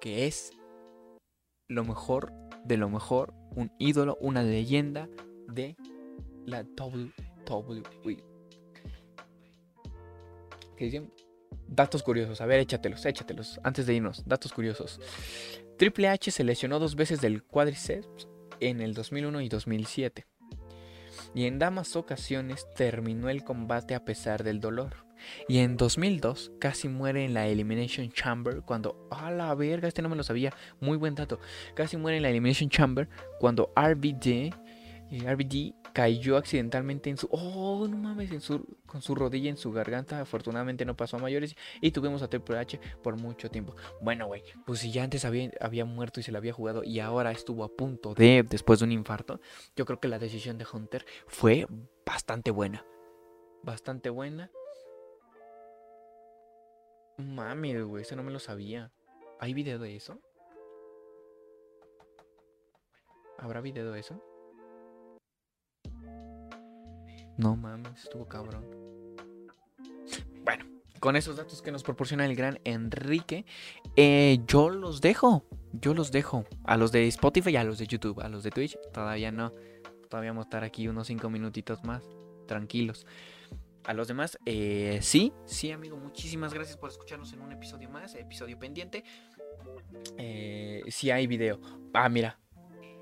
[0.01, 0.53] que es
[1.69, 2.33] lo mejor
[2.67, 5.09] de lo mejor, un ídolo, una leyenda
[5.49, 5.77] de
[6.45, 8.25] la WWE.
[10.77, 11.13] ¿Qué dicen?
[11.69, 15.01] Datos curiosos, a ver, échatelos, échatelos, antes de irnos, datos curiosos.
[15.79, 18.29] Triple H se lesionó dos veces del cuádriceps
[18.61, 20.27] en el 2001 y 2007.
[21.35, 25.06] Y en damas ocasiones terminó el combate a pesar del dolor.
[25.49, 29.09] Y en 2002 casi muere en la Elimination Chamber cuando...
[29.11, 29.89] ¡A la verga!
[29.89, 30.53] Este no me lo sabía.
[30.81, 31.41] Muy buen dato.
[31.75, 33.09] Casi muere en la Elimination Chamber
[33.39, 34.53] cuando RBD
[35.11, 37.29] eh, RBG cayó accidentalmente en su.
[37.31, 40.21] Oh, no mames, en su, con su rodilla en su garganta.
[40.21, 41.57] Afortunadamente no pasó a mayores.
[41.81, 43.75] Y tuvimos a Triple H por mucho tiempo.
[44.01, 46.83] Bueno, güey, pues si ya antes había, había muerto y se le había jugado.
[46.83, 49.41] Y ahora estuvo a punto de, después de un infarto.
[49.77, 51.67] Yo creo que la decisión de Hunter fue
[52.05, 52.85] bastante buena.
[53.63, 54.51] Bastante buena.
[57.19, 58.93] Mami, güey, eso no me lo sabía.
[59.41, 60.21] ¿Hay video de eso?
[63.39, 64.23] ¿Habrá video de eso?
[67.39, 68.65] No mames, estuvo cabrón.
[70.43, 70.65] Bueno,
[71.01, 73.45] con esos datos que nos proporciona el gran Enrique,
[73.95, 75.45] eh, yo los dejo.
[75.73, 76.45] Yo los dejo.
[76.65, 78.21] A los de Spotify y a los de YouTube.
[78.21, 79.53] A los de Twitch todavía no.
[80.09, 82.09] Todavía vamos a estar aquí unos 5 minutitos más.
[82.47, 83.07] Tranquilos.
[83.87, 85.97] A los demás, eh, sí, sí, amigo.
[85.97, 88.17] Muchísimas gracias por escucharnos en un episodio más.
[88.17, 89.05] Episodio pendiente.
[90.19, 91.61] Eh, sí hay video.
[91.95, 92.37] Ah, mira,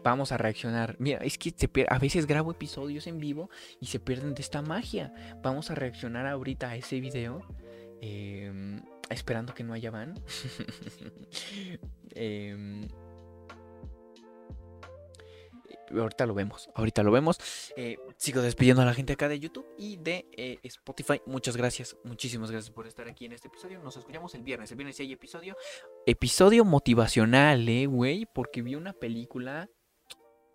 [0.03, 0.97] vamos a reaccionar.
[0.99, 1.55] Mira, es que
[1.89, 3.49] a veces grabo episodios en vivo
[3.81, 5.15] y se pierden de esta magia.
[5.43, 7.41] Vamos a reaccionar ahorita a ese video.
[8.03, 10.23] Em, esperando que no haya van.
[12.17, 12.87] Em,
[15.91, 17.39] ahorita lo vemos, ahorita lo vemos.
[17.77, 21.21] Eh, sigo despidiendo a la gente acá de YouTube y de eh, Spotify.
[21.27, 23.81] Muchas gracias, muchísimas gracias por estar aquí en este episodio.
[23.81, 24.71] Nos escuchamos el viernes.
[24.71, 25.57] El viernes hay episodio.
[26.07, 29.69] Episodio motivacional, eh, güey, porque vi una película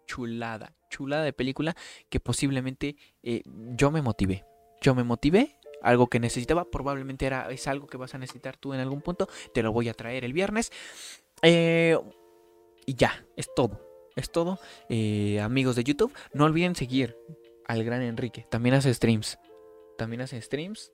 [0.06, 1.76] chulada, chulada de película
[2.10, 4.46] que posiblemente eh, yo me motivé.
[4.82, 8.74] Yo me motivé, algo que necesitaba, probablemente era, es algo que vas a necesitar tú
[8.74, 10.72] en algún punto, te lo voy a traer el viernes.
[11.44, 13.89] Y ya, es todo,
[14.20, 14.60] es todo.
[14.90, 17.18] Eh, amigos de YouTube, no olviden seguir
[17.68, 19.40] al gran Enrique, también hace streams,
[19.98, 20.92] también hace streams.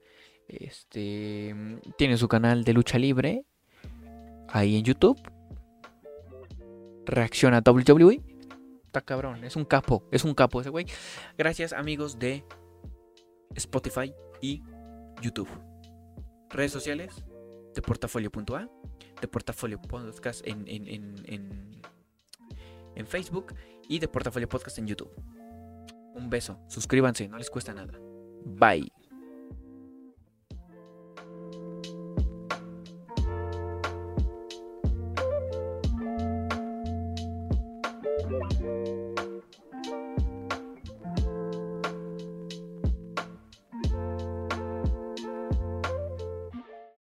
[0.47, 1.55] Este
[1.97, 3.43] tiene su canal de lucha libre
[4.49, 5.19] ahí en YouTube.
[7.05, 8.35] Reacciona a WWE
[9.01, 9.43] cabrón.
[9.43, 10.07] Es un capo.
[10.11, 10.85] Es un capo ese güey.
[11.37, 12.43] Gracias, amigos de
[13.55, 14.63] Spotify y
[15.21, 15.49] YouTube.
[16.49, 17.23] Redes sociales
[17.73, 18.69] de portafolio.a,
[19.21, 20.87] de portafolio podcast en, en,
[21.25, 21.81] en,
[22.95, 23.53] en, Facebook
[23.87, 25.11] y de portafolio podcast en YouTube.
[26.15, 26.59] Un beso.
[26.67, 27.93] Suscríbanse, no les cuesta nada.
[28.45, 28.91] Bye.